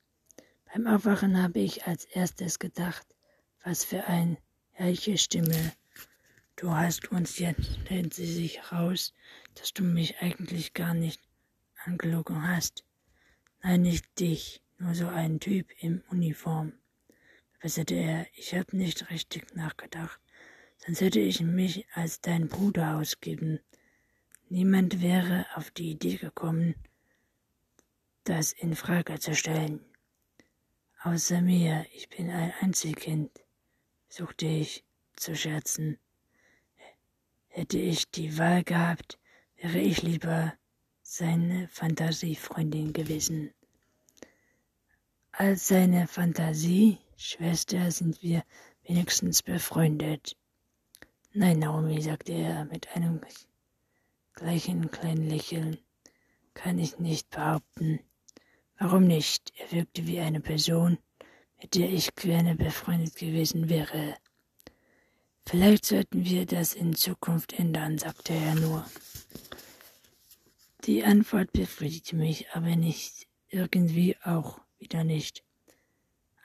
[0.65, 3.07] Beim Aufwachen habe ich als erstes gedacht,
[3.63, 4.37] was für eine
[4.71, 5.71] herrliche Stimme.
[6.57, 9.13] Du hast uns jetzt, stellt sie sich raus,
[9.55, 11.21] dass du mich eigentlich gar nicht
[11.85, 12.83] angelogen hast.
[13.63, 16.73] Nein, nicht dich, nur so ein Typ im Uniform,
[17.53, 18.27] verbesserte er.
[18.33, 20.19] Ich hab nicht richtig nachgedacht
[20.87, 23.59] sonst hätte ich mich als dein Bruder ausgeben.
[24.47, 26.75] Niemand wäre auf die Idee gekommen,
[28.23, 29.81] das in Frage zu stellen.
[31.03, 33.31] Außer mir, ich bin ein Einzelkind,
[34.07, 34.85] suchte ich
[35.17, 35.99] zu scherzen.
[37.49, 39.19] Hätte ich die Wahl gehabt,
[39.57, 40.53] wäre ich lieber
[41.01, 43.53] seine Fantasiefreundin gewesen.
[45.33, 48.45] Als seine Fantasieschwester sind wir
[48.83, 50.37] wenigstens befreundet.
[51.33, 53.21] Nein, Naomi, sagte er mit einem
[54.33, 55.77] gleichen kleinen Lächeln,
[56.53, 57.99] kann ich nicht behaupten.
[58.79, 59.51] Warum nicht?
[59.57, 60.97] Er wirkte wie eine Person,
[61.61, 64.15] mit der ich gerne befreundet gewesen wäre.
[65.45, 68.85] Vielleicht sollten wir das in Zukunft ändern, sagte er nur.
[70.85, 75.43] Die Antwort befriedigte mich, aber nicht irgendwie auch wieder nicht.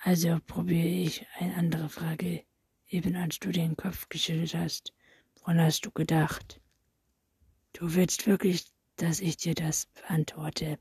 [0.03, 2.45] Also probiere ich eine andere Frage
[2.93, 4.93] eben als du den Kopf geschüttelt hast.
[5.41, 6.61] Woran hast du gedacht?
[7.73, 10.79] Du willst wirklich, dass ich dir das beantworte.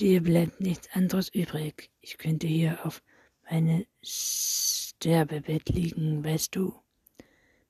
[0.00, 1.90] Dir bleibt nichts anderes übrig.
[2.00, 3.02] Ich könnte hier auf
[3.50, 6.74] meine Sterbebett liegen, weißt du.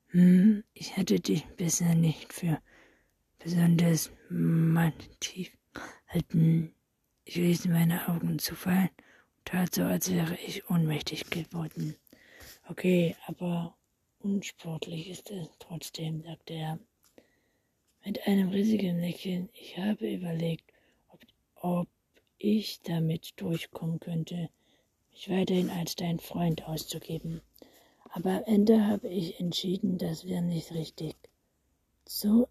[0.09, 2.61] Hm, ich hätte dich bisher nicht für
[3.39, 5.57] besonders mantiv
[6.09, 6.75] halten.
[7.25, 8.89] Ich ließ meine Augen zufallen
[9.37, 11.95] und tat so, als wäre ich ohnmächtig geworden.
[12.71, 13.75] Okay, aber
[14.21, 16.79] unsportlich ist es trotzdem, sagte er.
[18.05, 19.49] Mit einem riesigen Lächeln.
[19.55, 20.71] Ich habe überlegt,
[21.09, 21.21] ob,
[21.55, 21.89] ob
[22.37, 24.51] ich damit durchkommen könnte,
[25.11, 27.41] mich weiterhin als dein Freund auszugeben.
[28.11, 31.17] Aber am Ende habe ich entschieden, das wäre nicht richtig.
[32.05, 32.49] So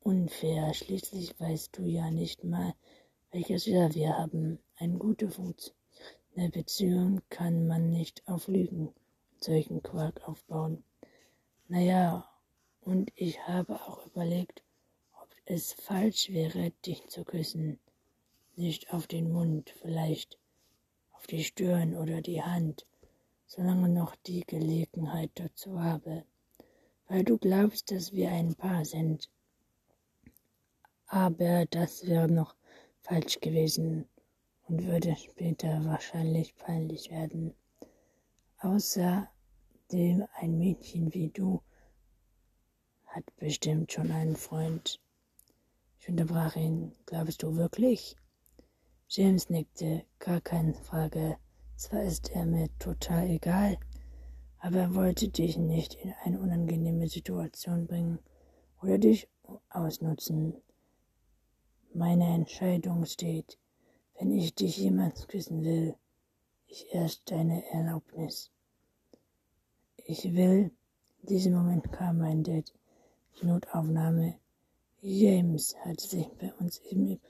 [0.00, 0.72] unfair.
[0.72, 2.72] Schließlich weißt du ja nicht mal,
[3.32, 4.60] welches Jahr wir haben.
[4.76, 5.76] Eine gute Funktion
[6.36, 8.94] der Beziehung kann man nicht auf Lügen
[9.44, 10.84] solchen Quark aufbauen.
[11.68, 12.28] Naja,
[12.80, 14.62] und ich habe auch überlegt,
[15.20, 17.78] ob es falsch wäre, dich zu küssen.
[18.56, 20.38] Nicht auf den Mund, vielleicht
[21.12, 22.86] auf die Stirn oder die Hand,
[23.46, 26.24] solange noch die Gelegenheit dazu habe,
[27.08, 29.28] weil du glaubst, dass wir ein Paar sind.
[31.06, 32.54] Aber das wäre noch
[33.00, 34.06] falsch gewesen
[34.68, 37.54] und würde später wahrscheinlich peinlich werden.
[38.60, 41.62] Außerdem ein Mädchen wie du
[43.06, 45.00] hat bestimmt schon einen Freund.
[46.00, 46.92] Ich unterbrach ihn.
[47.06, 48.16] Glaubst du wirklich?
[49.08, 50.04] James nickte.
[50.18, 51.38] Gar keine Frage.
[51.76, 53.78] Zwar ist er mir total egal,
[54.58, 58.18] aber er wollte dich nicht in eine unangenehme Situation bringen
[58.82, 59.28] oder dich
[59.70, 60.54] ausnutzen.
[61.94, 63.56] Meine Entscheidung steht,
[64.18, 65.94] wenn ich dich jemals küssen will,
[66.68, 68.50] ich erst deine Erlaubnis.
[69.96, 70.70] Ich will,
[71.22, 72.72] in diesem Moment kam mein Dad,
[73.42, 74.38] Notaufnahme.
[75.00, 77.20] James hat sich bei uns eben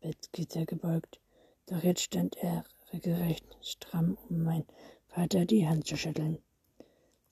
[0.00, 1.20] Bettgitter gebeugt,
[1.66, 4.64] doch jetzt stand er regelrecht stramm, um mein
[5.08, 6.38] Vater die Hand zu schütteln.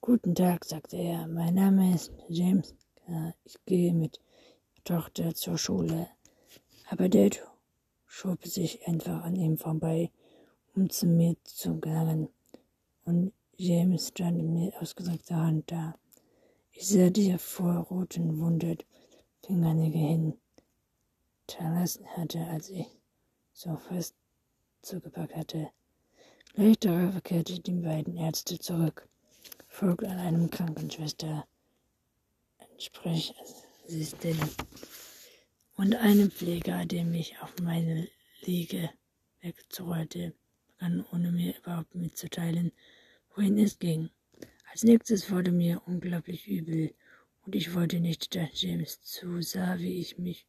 [0.01, 2.75] Guten Tag, sagte er, mein Name ist James.
[3.43, 4.19] Ich gehe mit
[4.83, 6.07] Tochter zur Schule.
[6.89, 7.41] Aber Dad
[8.15, 10.09] schob sich einfach an ihm vorbei,
[10.73, 12.29] um zu mir zu gelangen.
[13.03, 15.95] Und James stand mit ausgestreckter Hand da.
[16.71, 18.77] Ich sah die vor roten Wunden
[19.43, 20.33] Fingernägel
[21.45, 22.87] hinterlassen hatte, als ich
[23.51, 24.15] so fest
[24.81, 25.71] zugepackt hatte.
[26.53, 29.09] Gleich darauf kehrte die beiden Ärzte zurück,
[29.67, 31.45] folgt an einem Krankenschwester,
[32.59, 33.35] entsprech
[33.85, 34.39] Assistent
[35.75, 38.07] und einem Pfleger, der mich auf meine
[38.41, 38.89] Liege
[39.41, 40.33] wegzurollte,
[40.67, 42.71] begann ohne mir überhaupt mitzuteilen,
[43.35, 44.09] wohin es ging.
[44.71, 46.93] Als nächstes wurde mir unglaublich übel
[47.45, 50.47] und ich wollte nicht, dass James zusah, wie ich mich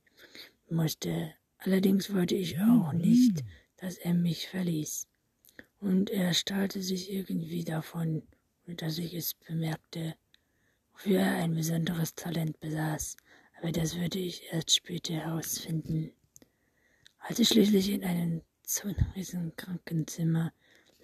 [0.70, 1.34] musste.
[1.58, 3.44] Allerdings wollte ich auch nicht,
[3.76, 5.08] dass er mich verließ.
[5.80, 8.22] Und er strahlte sich irgendwie davon,
[8.66, 10.14] ohne dass ich es bemerkte,
[10.92, 13.16] wofür er ein besonderes Talent besaß
[13.66, 16.12] aber das würde ich erst später herausfinden.
[17.18, 20.52] Als ich schließlich in einem zunrissen Krankenzimmer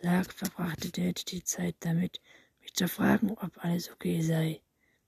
[0.01, 2.21] lag, verbrachte Dad die Zeit damit,
[2.61, 4.61] mich zu fragen, ob alles okay sei.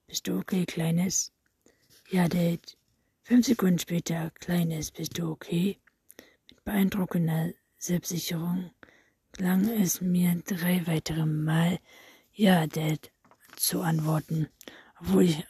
[0.09, 1.31] Bist du okay, Kleines?
[2.11, 2.77] Ja, Dad.
[3.23, 5.79] Fünf Sekunden später, Kleines, bist du okay?
[6.51, 8.73] Mit beeindruckender Selbstsicherung
[9.31, 11.79] klang es mir drei weitere Mal
[12.33, 13.13] Ja, Dad,
[13.55, 14.49] zu antworten,
[14.99, 15.47] obwohl ich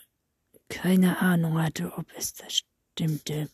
[0.75, 3.49] keine Ahnung hatte, ob es das stimmte.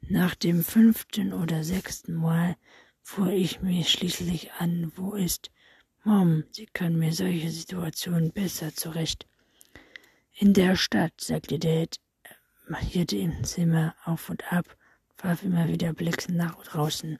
[0.00, 2.56] Nach dem fünften oder sechsten Mal
[3.02, 5.50] fuhr ich mich schließlich an, wo ist
[6.04, 6.44] Mom?
[6.50, 9.26] Sie kann mir solche Situationen besser zurecht.
[10.32, 12.00] In der Stadt, sagte Dad,
[12.66, 14.64] marschierte im Zimmer auf und ab,
[15.18, 17.18] warf immer wieder Blicke nach draußen.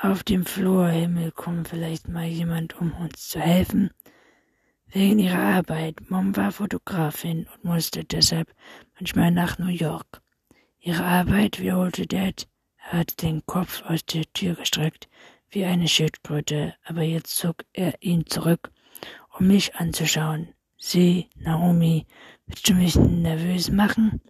[0.00, 3.90] Auf dem Flurhimmel kommt vielleicht mal jemand, um uns zu helfen.
[4.94, 6.10] Wegen ihrer Arbeit.
[6.10, 8.54] Mom war Fotografin und musste deshalb
[8.94, 10.20] manchmal nach New York.
[10.80, 12.46] Ihre Arbeit, wiederholte Dad.
[12.76, 15.08] Er hatte den Kopf aus der Tür gestreckt,
[15.48, 18.70] wie eine Schildkröte, aber jetzt zog er ihn zurück,
[19.38, 20.48] um mich anzuschauen.
[20.76, 22.06] Sie, Naomi,
[22.44, 24.20] willst du mich nervös machen?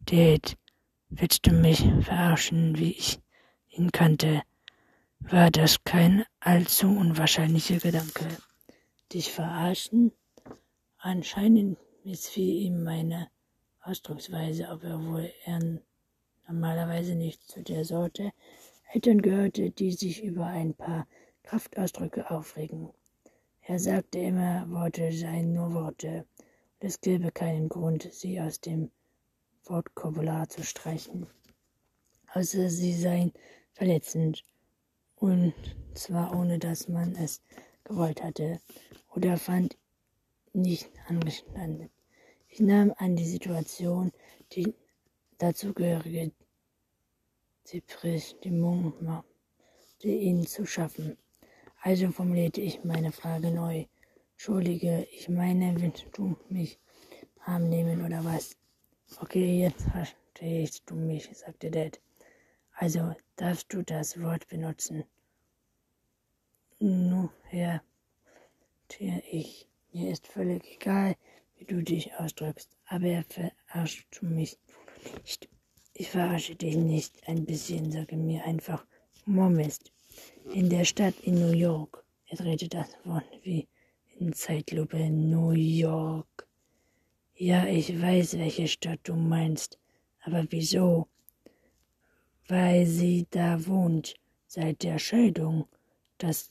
[0.00, 0.56] Dad,
[1.10, 3.20] willst du mich verarschen, wie ich
[3.68, 4.42] ihn kannte?
[5.20, 8.26] War das kein allzu unwahrscheinlicher Gedanke?
[9.12, 10.12] Dich verarschen?
[10.96, 13.28] Anscheinend missfiel ihm meine
[13.82, 14.98] Ausdrucksweise, ob er
[15.44, 15.80] er
[16.48, 18.32] normalerweise nicht zu der Sorte
[18.90, 21.06] Eltern gehörte, die sich über ein paar
[21.42, 22.88] Kraftausdrücke aufregen.
[23.60, 26.24] Er sagte immer, Worte seien nur Worte,
[26.80, 28.90] und es gäbe keinen Grund, sie aus dem
[29.64, 31.26] Wortkobular zu streichen,
[32.32, 33.32] außer sie seien
[33.74, 34.42] verletzend
[35.16, 35.52] Und
[35.92, 37.42] zwar ohne dass man es
[37.84, 38.60] gewollt hatte
[39.14, 39.76] oder fand
[40.52, 41.90] nicht angestanden.
[42.48, 44.12] Ich nahm an die Situation,
[44.52, 44.74] die
[45.38, 46.32] dazugehörige
[48.18, 51.16] Stimmung machte ihn zu schaffen.
[51.80, 53.86] Also formulierte ich meine Frage neu.
[54.32, 56.78] Entschuldige, ich meine, willst du mich
[57.44, 58.56] arm nehmen oder was?
[59.20, 62.00] Okay, jetzt verstehst du mich, sagte Dad.
[62.74, 65.04] Also darfst du das Wort benutzen.
[66.78, 67.30] Nun,
[68.98, 69.68] Herr, ich.
[69.92, 71.16] Mir ist völlig egal,
[71.56, 74.58] wie du dich ausdrückst, aber verarschst du mich
[75.22, 75.48] nicht.
[75.94, 78.86] Ich verarsche dich nicht ein bisschen, sage mir einfach,
[79.26, 79.92] Mom ist.
[80.52, 82.04] In der Stadt in New York.
[82.26, 83.68] Er drehte das Wort wie
[84.18, 85.10] in Zeitlupe.
[85.10, 86.48] New York.
[87.34, 89.78] Ja, ich weiß, welche Stadt du meinst.
[90.22, 91.08] Aber wieso?
[92.48, 94.14] Weil sie da wohnt,
[94.46, 95.66] seit der Scheidung.
[96.18, 96.50] Das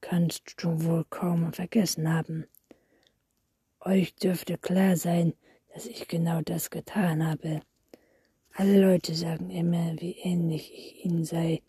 [0.00, 2.46] kannst du wohl kaum vergessen haben.
[3.80, 5.34] Euch dürfte klar sein,
[5.72, 7.62] dass ich genau das getan habe.
[8.54, 11.62] Alle Leute sagen immer, wie ähnlich ich ihnen sei.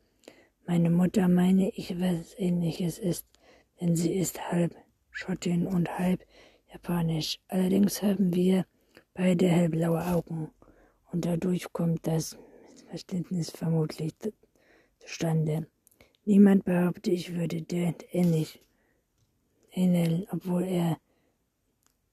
[0.65, 3.25] Meine Mutter meine ich, was ähnliches ist,
[3.79, 4.75] denn sie ist halb
[5.11, 6.25] Schottin und halb
[6.71, 7.39] japanisch.
[7.47, 8.65] Allerdings haben wir
[9.13, 10.51] beide hellblaue Augen
[11.11, 12.37] und dadurch kommt das
[12.89, 14.13] Verständnis vermutlich
[14.99, 15.67] zustande.
[16.25, 18.61] Niemand behauptet, ich würde Dad ähnlich
[19.71, 20.97] ähneln, obwohl er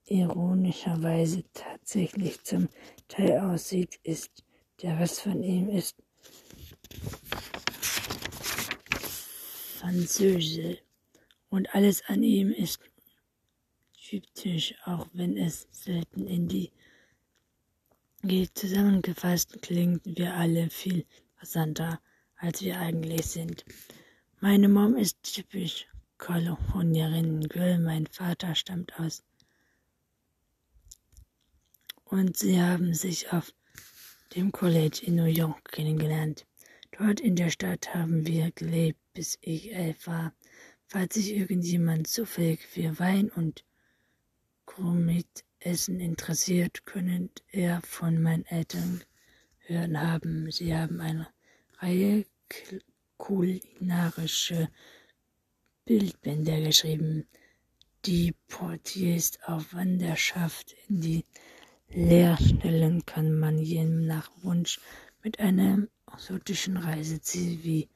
[0.06, 2.68] ironischerweise tatsächlich zum
[3.08, 4.44] Teil aussieht, ist
[4.82, 5.96] der Rest von ihm ist
[9.78, 10.78] Französe
[11.50, 12.80] und alles an ihm ist
[13.94, 16.70] typisch, auch wenn es selten in die
[18.22, 18.56] geht.
[18.56, 21.04] Zusammengefasst klingt wir alle viel
[21.34, 22.00] interessanter,
[22.38, 23.64] als wir eigentlich sind.
[24.40, 25.86] Meine Mom ist typisch
[26.18, 29.22] Kalifornierin Girl, mein Vater stammt aus
[32.04, 33.52] und sie haben sich auf
[34.34, 36.46] dem College in New York kennengelernt.
[36.98, 40.32] Dort in der Stadt haben wir gelebt, bis ich elf war.
[40.86, 43.64] Falls sich irgendjemand zufällig für Wein und
[45.60, 49.02] Essen interessiert, könnt ihr von meinen Eltern
[49.58, 50.50] hören haben.
[50.52, 51.26] Sie haben eine
[51.78, 52.24] Reihe
[53.16, 54.68] kulinarische
[55.84, 57.26] Bildbänder geschrieben,
[58.04, 61.24] die Portiers auf Wanderschaft in die
[61.90, 64.80] Lehrstellen kann man je nach Wunsch
[65.22, 67.88] mit einer exotischen Reiseziel wie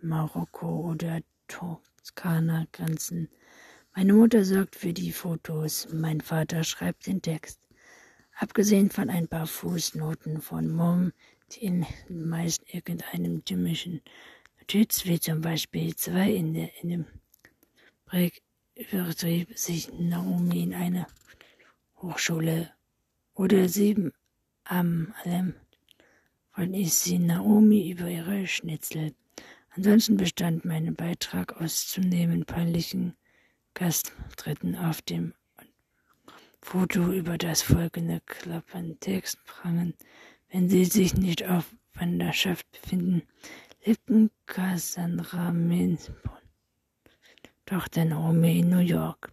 [0.00, 3.28] Marokko oder Toskana grenzen.
[3.94, 7.60] Meine Mutter sorgt für die Fotos, mein Vater schreibt den Text.
[8.34, 11.12] Abgesehen von ein paar Fußnoten von Mom,
[11.54, 14.02] in meist irgendeinem typischen
[14.58, 17.06] Notiz, wie zum Beispiel zwei in, der, in dem
[18.04, 18.42] Break
[18.74, 21.06] übertrieb sich Naomi in einer
[21.96, 22.72] Hochschule
[23.34, 24.12] oder sieben
[24.64, 25.54] am allem
[26.56, 29.14] wollte ich sie Naomi über ihre Schnitzel.
[29.70, 33.14] Ansonsten bestand mein Beitrag aus zunehmend peinlichen
[33.74, 35.34] Gastritten auf dem
[36.62, 39.94] Foto über das folgende Klappentext prangen.
[40.56, 43.20] Wenn sie sich nicht auf Wanderschaft befinden,
[43.84, 46.48] lebten Cassandra Minsborn,
[47.66, 49.30] Tochter Naomi in New York.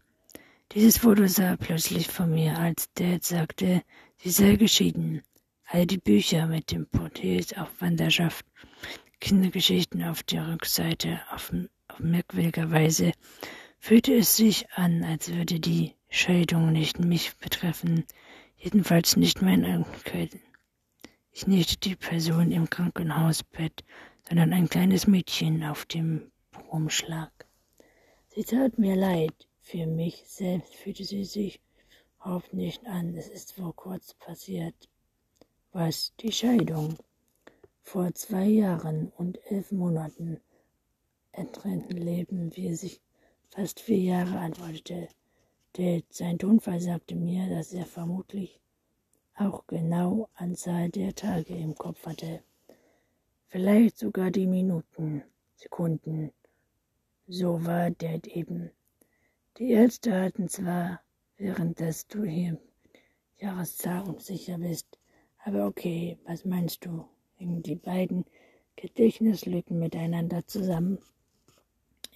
[0.73, 3.83] Dieses Foto sah plötzlich von mir, als Dad sagte,
[4.17, 5.21] sie sei geschieden.
[5.67, 8.45] All die Bücher mit den Porträts auf Wanderschaft,
[9.21, 11.53] Kindergeschichten auf der Rückseite, auf,
[11.87, 13.13] auf merkwürdige Weise
[13.79, 18.03] fühlte es sich an, als würde die Scheidung nicht mich betreffen,
[18.57, 20.27] jedenfalls nicht mein Enkel.
[21.35, 23.83] Ich nicht die Person im Krankenhausbett,
[24.29, 26.31] sondern ein kleines Mädchen auf dem
[26.69, 27.31] Umschlag.
[28.29, 31.59] Sie tat mir leid, für mich selbst fühlte sie sich
[32.17, 33.15] überhaupt nicht an.
[33.17, 34.75] Es ist vor kurz passiert.
[35.71, 36.13] Was?
[36.19, 36.97] Die Scheidung.
[37.81, 40.39] Vor zwei Jahren und elf Monaten
[41.31, 43.01] enttrennten leben wir sich
[43.49, 45.07] fast vier Jahre, antwortete
[45.73, 46.05] Dad.
[46.11, 48.59] Sein Tonfall sagte mir, dass er vermutlich
[49.35, 52.43] auch genau Anzahl der Tage im Kopf hatte.
[53.47, 55.23] Vielleicht sogar die Minuten,
[55.55, 56.31] Sekunden.
[57.27, 58.71] So war Dad eben.
[59.57, 61.01] Die Ärzte hatten zwar,
[61.37, 62.59] während dass du hier
[63.39, 64.99] Jahreszahl unsicher bist,
[65.43, 67.05] aber okay, was meinst du?
[67.35, 68.25] Hängen die beiden
[68.75, 70.97] Gedächtnislücken miteinander zusammen?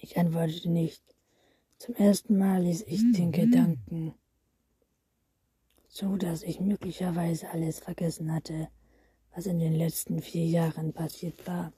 [0.00, 1.02] Ich antwortete nicht.
[1.78, 3.12] Zum ersten Mal ließ ich mhm.
[3.12, 4.14] den Gedanken
[5.88, 8.68] so, dass ich möglicherweise alles vergessen hatte,
[9.34, 11.72] was in den letzten vier Jahren passiert war.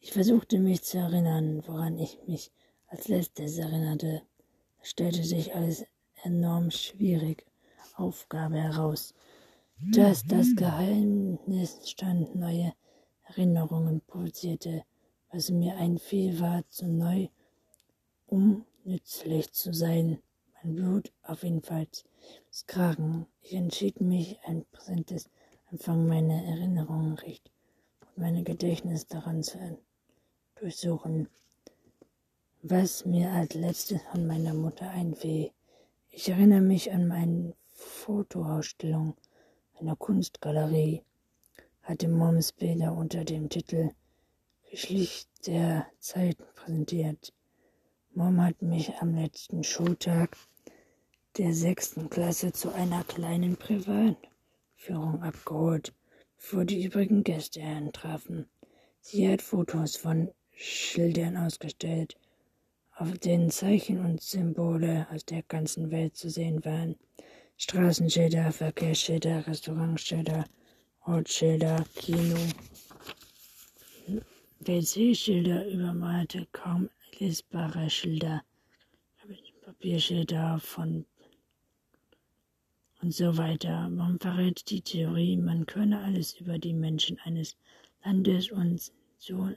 [0.00, 2.52] Ich versuchte mich zu erinnern, woran ich mich
[2.86, 4.22] als letztes erinnerte.
[4.80, 5.84] Es stellte sich als
[6.22, 7.44] enorm schwierig
[7.94, 9.14] Aufgabe heraus.
[9.92, 12.72] Dass das Geheimnis stand, neue
[13.24, 14.84] Erinnerungen produzierte.
[15.32, 17.28] Was mir einfiel, war zu neu,
[18.26, 20.22] um nützlich zu sein.
[20.54, 21.86] Mein Blut auf jeden Fall
[22.66, 23.26] Kragen.
[23.42, 25.30] Ich entschied mich, ein präsentes
[25.70, 27.50] Anfang meine Erinnerungen recht
[28.00, 29.78] und meine Gedächtnis daran zu
[30.56, 31.28] durchsuchen,
[32.62, 35.52] was mir als letztes von meiner Mutter einfiel.
[36.10, 39.16] Ich erinnere mich an meine Fotoausstellung
[39.78, 41.02] einer Kunstgalerie,
[41.82, 43.90] hatte Moms Bilder unter dem Titel
[44.70, 47.32] Geschlecht der Zeit präsentiert.
[48.14, 50.36] Mom hat mich am letzten Schultag
[51.38, 55.92] der sechsten Klasse zu einer kleinen Privatführung abgeholt,
[56.36, 58.46] bevor die übrigen Gäste eintrafen.
[59.00, 62.16] Sie hat Fotos von Schildern ausgestellt,
[62.94, 66.96] auf denen Zeichen und Symbole aus der ganzen Welt zu sehen waren.
[67.58, 70.46] Straßenschilder, Verkehrsschilder, Restaurantschilder,
[71.04, 72.38] Ortsschilder, Kino,
[74.60, 78.42] WC-Schilder, übermalte, kaum lesbare Schilder,
[79.64, 81.04] Papierschilder von
[83.06, 83.88] und so weiter.
[83.88, 87.56] Man verrät die Theorie, man könne alles über die Menschen eines
[88.04, 89.48] Landes und so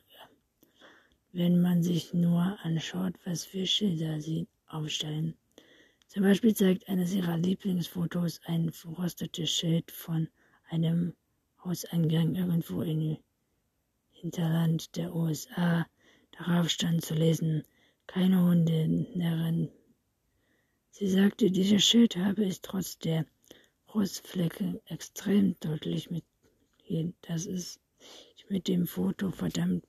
[1.32, 5.34] wenn man sich nur anschaut, was für Schilder sie aufstellen.
[6.06, 10.28] Zum Beispiel zeigt eines ihrer Lieblingsfotos ein verrostetes Schild von
[10.70, 11.16] einem
[11.66, 13.18] Hauseingang irgendwo im
[14.12, 15.88] Hinterland der USA.
[16.38, 17.64] Darauf stand zu lesen,
[18.06, 19.70] keine Hunde, Närrin.
[20.92, 23.26] Sie sagte, dieses Schild habe es trotz der
[23.96, 26.24] Rostflecke extrem deutlich mit,
[27.22, 27.80] dass es
[28.48, 29.84] mit dem Foto verdammt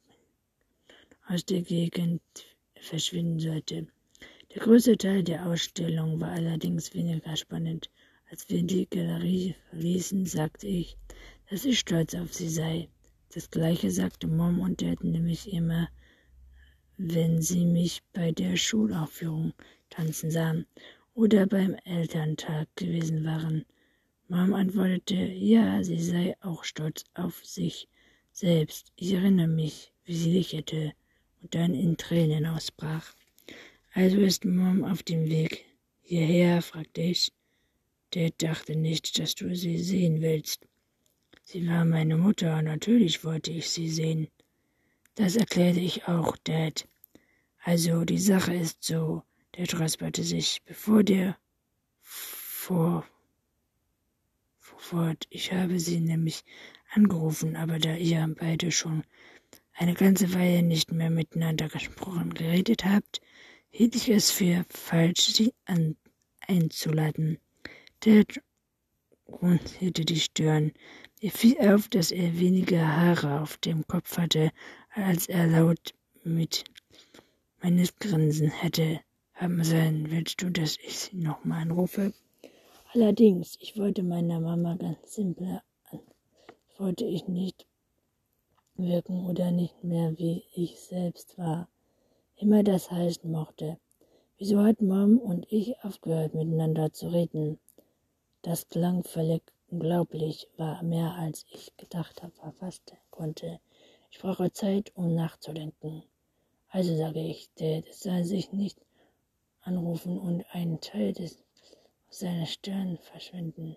[1.27, 2.23] aus der Gegend
[2.81, 3.87] verschwinden sollte.
[4.55, 7.91] Der größte Teil der Ausstellung war allerdings weniger spannend.
[8.31, 10.97] Als wir die Galerie verließen, sagte ich,
[11.51, 12.89] dass ich stolz auf sie sei.
[13.35, 15.89] Das gleiche sagte Mom und Dad nämlich immer,
[16.97, 19.53] wenn sie mich bei der Schulaufführung
[19.91, 20.67] tanzen sahen
[21.15, 23.67] oder beim Elterntag gewesen waren.
[24.31, 27.89] Mom antwortete, ja, sie sei auch stolz auf sich
[28.31, 28.93] selbst.
[28.95, 30.93] Ich erinnere mich, wie sie lächelte
[31.43, 33.13] und dann in Tränen ausbrach.
[33.93, 35.65] Also ist Mom auf dem Weg
[36.01, 37.33] hierher, fragte ich.
[38.13, 40.65] Dad dachte nicht, dass du sie sehen willst.
[41.43, 44.29] Sie war meine Mutter, natürlich wollte ich sie sehen.
[45.17, 46.87] Das erklärte ich auch, Dad.
[47.65, 51.37] Also, die Sache ist so, Dad räusperte sich, bevor der
[52.01, 53.05] vor,
[54.81, 55.27] fort.
[55.31, 56.45] Ich habe sie nämlich
[56.91, 59.05] angerufen, aber da ihr beide schon
[59.75, 63.21] eine ganze Weile nicht mehr miteinander gesprochen geredet habt,
[63.71, 65.97] hielt ich es für falsch, sie an
[66.41, 67.39] einzuladen.
[68.05, 68.25] Der
[69.29, 70.73] runzelte die Stirn.
[71.23, 74.51] Mir fiel auf, dass er weniger Haare auf dem Kopf hatte,
[74.91, 76.65] als er laut mit
[77.63, 79.01] meines Grinsen hätte
[79.35, 80.11] haben sollen.
[80.11, 82.13] Willst du, dass ich sie nochmal anrufe?
[82.93, 85.63] Allerdings, ich wollte meiner Mama ganz simpel
[85.93, 86.01] an.
[86.77, 87.65] Wollte ich nicht
[88.75, 91.69] wirken oder nicht mehr wie ich selbst war,
[92.35, 93.79] immer das heißen mochte.
[94.39, 97.61] Wieso hat Mom und ich aufgehört miteinander zu reden?
[98.43, 103.61] Das klang völlig unglaublich, war mehr als ich gedacht habe, verfasst konnte.
[104.11, 106.03] Ich brauche Zeit, um nachzudenken.
[106.71, 108.81] Also sage ich, der soll sich nicht
[109.61, 111.41] anrufen und einen Teil des
[112.11, 113.77] aus seiner Stirn verschwinden.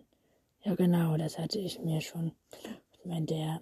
[0.64, 2.32] Ja genau, das hatte ich mir schon,
[3.04, 3.62] meinte er.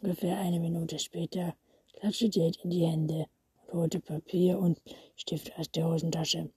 [0.00, 1.54] Ungefähr eine Minute später
[1.92, 3.26] klatschte Jade in die Hände
[3.66, 4.80] und holte Papier und
[5.14, 6.48] Stift aus der Hosentasche.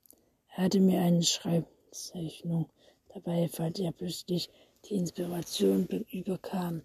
[0.56, 2.70] Er hatte mir eine Schreibzeichnung
[3.14, 4.49] dabei, falls er plötzlich
[4.86, 6.84] die Inspiration überkam.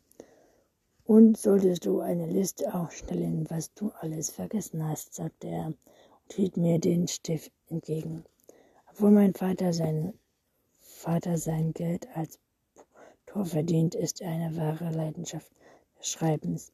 [1.04, 6.56] Und solltest du eine Liste aufstellen, was du alles vergessen hast, sagte er und hielt
[6.56, 8.24] mir den Stift entgegen.
[8.90, 10.18] Obwohl mein Vater sein,
[10.96, 12.38] Vater sein Geld als
[13.26, 15.52] Tor verdient, ist eine wahre Leidenschaft
[16.00, 16.72] Schreibens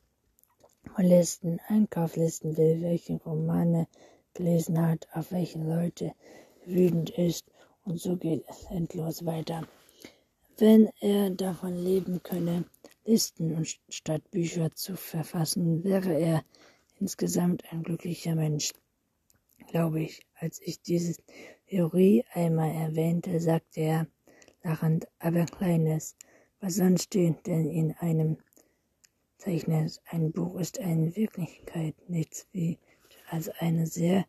[0.94, 3.88] von Listen, Einkaufslisten will, welche Romane
[4.32, 6.14] gelesen hat, auf welche Leute
[6.64, 7.46] wütend ist
[7.84, 9.66] und so geht es endlos weiter.
[10.56, 12.64] Wenn er davon leben könne,
[13.04, 16.44] Listen und statt Bücher zu verfassen, wäre er
[17.00, 18.72] insgesamt ein glücklicher Mensch.
[19.66, 21.20] Glaube ich, als ich diese
[21.72, 24.06] Theorie einmal erwähnte, sagte er
[24.62, 26.16] lachend, aber Kleines,
[26.60, 28.36] was sonst steht denn in einem
[29.38, 29.98] zeichnet.
[30.10, 32.78] Ein Buch ist in Wirklichkeit nichts wie
[33.30, 34.26] als eine sehr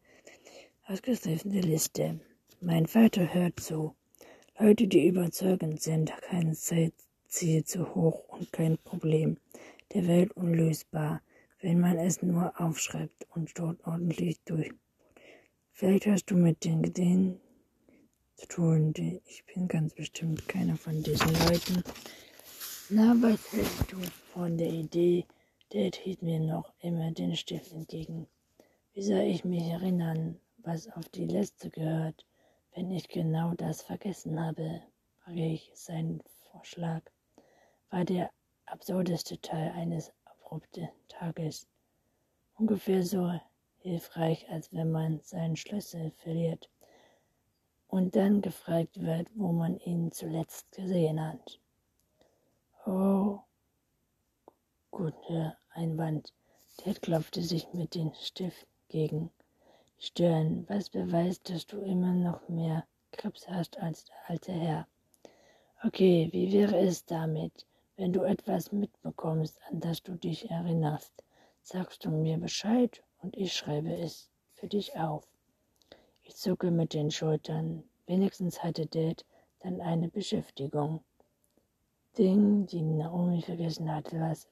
[0.87, 2.21] ausgestriffene Liste.
[2.61, 3.93] Mein Vater hört zu.
[4.57, 9.35] Leute, die überzeugend sind, keine Zeitziel zu hoch und kein Problem
[9.93, 11.21] der Welt unlösbar,
[11.59, 14.71] wenn man es nur aufschreibt und dort ordentlich durch.
[15.75, 17.41] Vielleicht hast du mit den Ideen
[18.35, 18.93] zu tun,
[19.25, 21.83] ich bin ganz bestimmt keiner von diesen Leuten.
[22.89, 23.99] Na, was hältst du
[24.33, 25.25] von der Idee?
[25.71, 28.27] Dad hielt mir noch immer den Stift entgegen.
[28.93, 32.23] Wie soll ich mich erinnern, was auf die Liste gehört,
[32.75, 34.83] wenn ich genau das vergessen habe?
[35.23, 36.21] fragte ich seinen
[36.51, 37.01] Vorschlag.
[37.89, 38.29] War der
[38.67, 41.67] absurdeste Teil eines abrupten Tages.
[42.59, 43.39] Ungefähr so
[43.83, 46.69] hilfreich, als wenn man seinen Schlüssel verliert
[47.87, 51.59] und dann gefragt wird, wo man ihn zuletzt gesehen hat.
[52.85, 53.39] Oh,
[54.89, 56.33] guter Einwand.
[56.77, 59.29] Ted klopfte sich mit dem Stift gegen
[59.99, 64.87] die Stirn, was beweist, dass du immer noch mehr Krebs hast als der alte Herr.
[65.83, 71.13] Okay, wie wäre es damit, wenn du etwas mitbekommst, an das du dich erinnerst,
[71.61, 75.25] sagst du mir Bescheid und ich schreibe es für dich auf.
[76.23, 77.83] Ich zucke mit den Schultern.
[78.05, 79.25] Wenigstens hatte Dad
[79.61, 81.03] dann eine Beschäftigung.
[82.17, 84.47] Ding, die Naomi vergessen hatte, was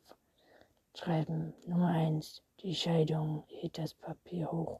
[0.96, 1.54] schreiben.
[1.68, 3.44] Nummer eins, die Scheidung.
[3.48, 4.80] Hielt das Papier hoch,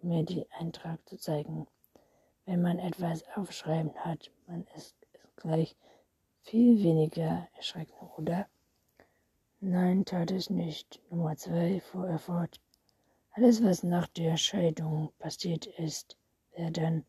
[0.00, 1.66] um mir den Eintrag zu zeigen.
[2.46, 4.96] Wenn man etwas aufschreiben hat, man ist
[5.36, 5.76] gleich
[6.42, 8.46] viel weniger erschreckend, oder?
[9.60, 11.00] Nein, tat es nicht.
[11.10, 12.60] Nummer zwei, fuhr er fort.
[13.36, 16.16] Alles, was nach der Scheidung passiert ist,
[16.54, 17.04] wäre dann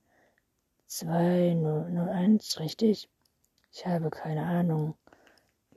[0.87, 3.09] 201, richtig?
[3.71, 4.95] Ich habe keine Ahnung.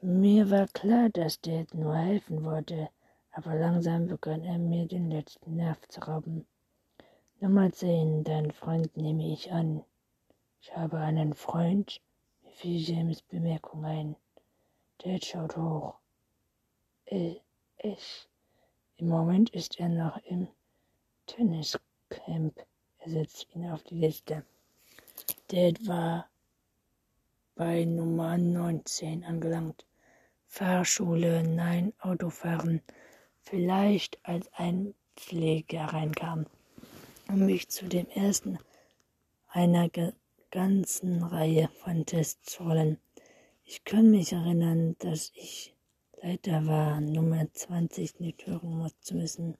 [0.02, 2.88] Mir war klar, dass Dad nur helfen wollte,
[3.30, 6.44] aber langsam begann er mir den letzten Nerv zu rauben.
[7.38, 9.84] Nummer 10, dein Freund nehme ich an.
[10.60, 12.00] Ich habe einen Freund,
[12.54, 14.16] fiel James Bemerkung ein.
[14.98, 15.94] Dad schaut hoch.
[17.04, 17.36] Äh,
[17.78, 18.29] ich.
[19.00, 20.46] Im Moment ist er noch im
[21.24, 22.54] Tenniscamp.
[22.98, 24.44] Er setzt ihn auf die Liste.
[25.48, 26.28] Dad war
[27.54, 29.86] bei Nummer 19 angelangt.
[30.48, 32.82] Fahrschule, nein, Autofahren.
[33.40, 36.44] Vielleicht als ein Pfleger reinkam,
[37.26, 38.58] um mich zu dem ersten
[39.48, 39.88] einer
[40.50, 42.98] ganzen Reihe von Tests rollen.
[43.64, 45.74] Ich kann mich erinnern, dass ich
[46.22, 49.56] Leiter war, Nummer 20 nicht hören zu müssen.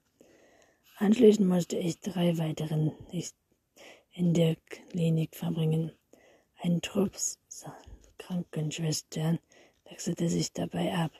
[0.97, 3.35] Anschließend musste ich drei weiteren nicht
[4.13, 5.91] in der Klinik verbringen.
[6.61, 7.39] Ein Trupps
[8.19, 9.39] Krankenschwestern
[9.89, 11.11] wechselte sich dabei ab,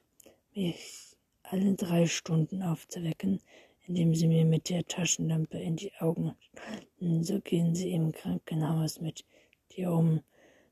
[0.53, 3.41] mich alle drei Stunden aufzuwecken,
[3.87, 7.23] indem sie mir mit der Taschenlampe in die Augen standen.
[7.23, 9.25] So gehen sie im Krankenhaus mit
[9.71, 10.21] dir um,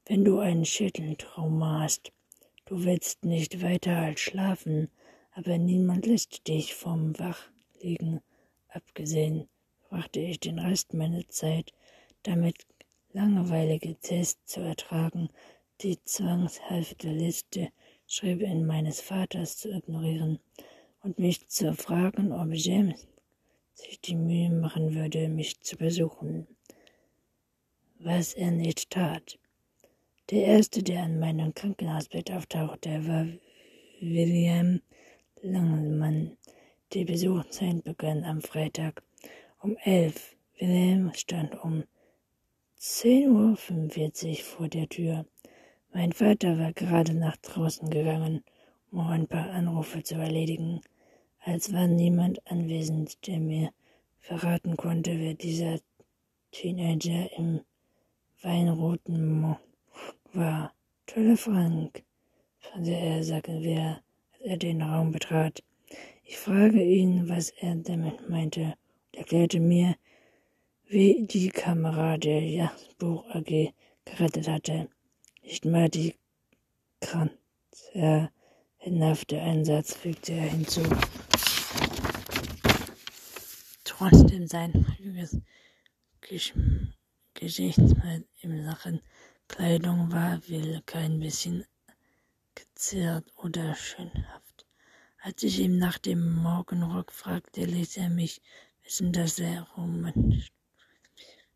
[0.06, 2.12] wenn du ein Schädeltrauma hast.
[2.70, 4.90] Du willst nicht weiter als schlafen,
[5.32, 8.22] aber niemand lässt dich vom Wachliegen.
[8.68, 9.50] Abgesehen
[9.90, 11.74] brachte ich den Rest meiner Zeit
[12.22, 12.68] damit,
[13.12, 15.30] langweilige Tests zu ertragen,
[15.82, 17.70] die zwangshafte Liste
[18.06, 20.38] schrieb in meines Vaters zu ignorieren
[21.02, 23.08] und mich zu fragen, ob James
[23.74, 26.46] sich die Mühe machen würde, mich zu besuchen
[28.00, 29.38] was er nicht tat.
[30.32, 33.26] Der erste, der an meinem Krankenhausbett auftauchte, war
[34.00, 34.80] William
[35.42, 36.38] Langemann.
[36.94, 39.02] Die Besuchszeit begann am Freitag
[39.60, 40.36] um elf.
[40.60, 41.84] William stand um
[42.80, 45.26] 10.45 Uhr vor der Tür.
[45.94, 48.44] Mein Vater war gerade nach draußen gegangen,
[48.92, 50.82] um ein paar Anrufe zu erledigen.
[51.40, 53.72] Als war niemand anwesend, der mir
[54.20, 55.80] verraten konnte, wer dieser
[56.52, 57.62] Teenager im
[58.44, 59.58] weinroten Mo
[60.34, 60.74] war.
[61.06, 62.04] Tolle Frank,
[62.60, 64.02] fand er, sagte wer,
[64.34, 65.64] als er den Raum betrat.
[66.24, 69.96] Ich frage ihn, was er damit meinte, und erklärte mir,
[70.88, 73.74] wie die Kamera der Yachtbuch AG
[74.06, 74.90] gerettet hatte.
[75.42, 76.16] Nicht mal die
[77.02, 80.82] kranzerhafte Einsatz fügte er hinzu.
[83.84, 84.86] Trotzdem sein
[86.22, 86.94] Geschmack
[87.40, 89.02] Gesichtsbild in Sachen
[89.50, 91.66] Kleidung war will kein bisschen
[92.56, 94.66] gezerrt oder schönhaft.
[95.22, 98.42] Als ich ihm nach dem Morgenrock fragte, ließ er mich
[98.84, 100.52] wissen, dass er romantisch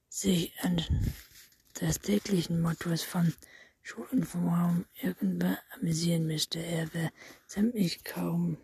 [0.09, 0.83] sich an
[1.79, 3.33] des täglichen Mottos von
[3.81, 6.59] Schulenform irgendwer amüsieren müsste.
[6.59, 7.11] Er war
[7.47, 8.57] sämtlich kaum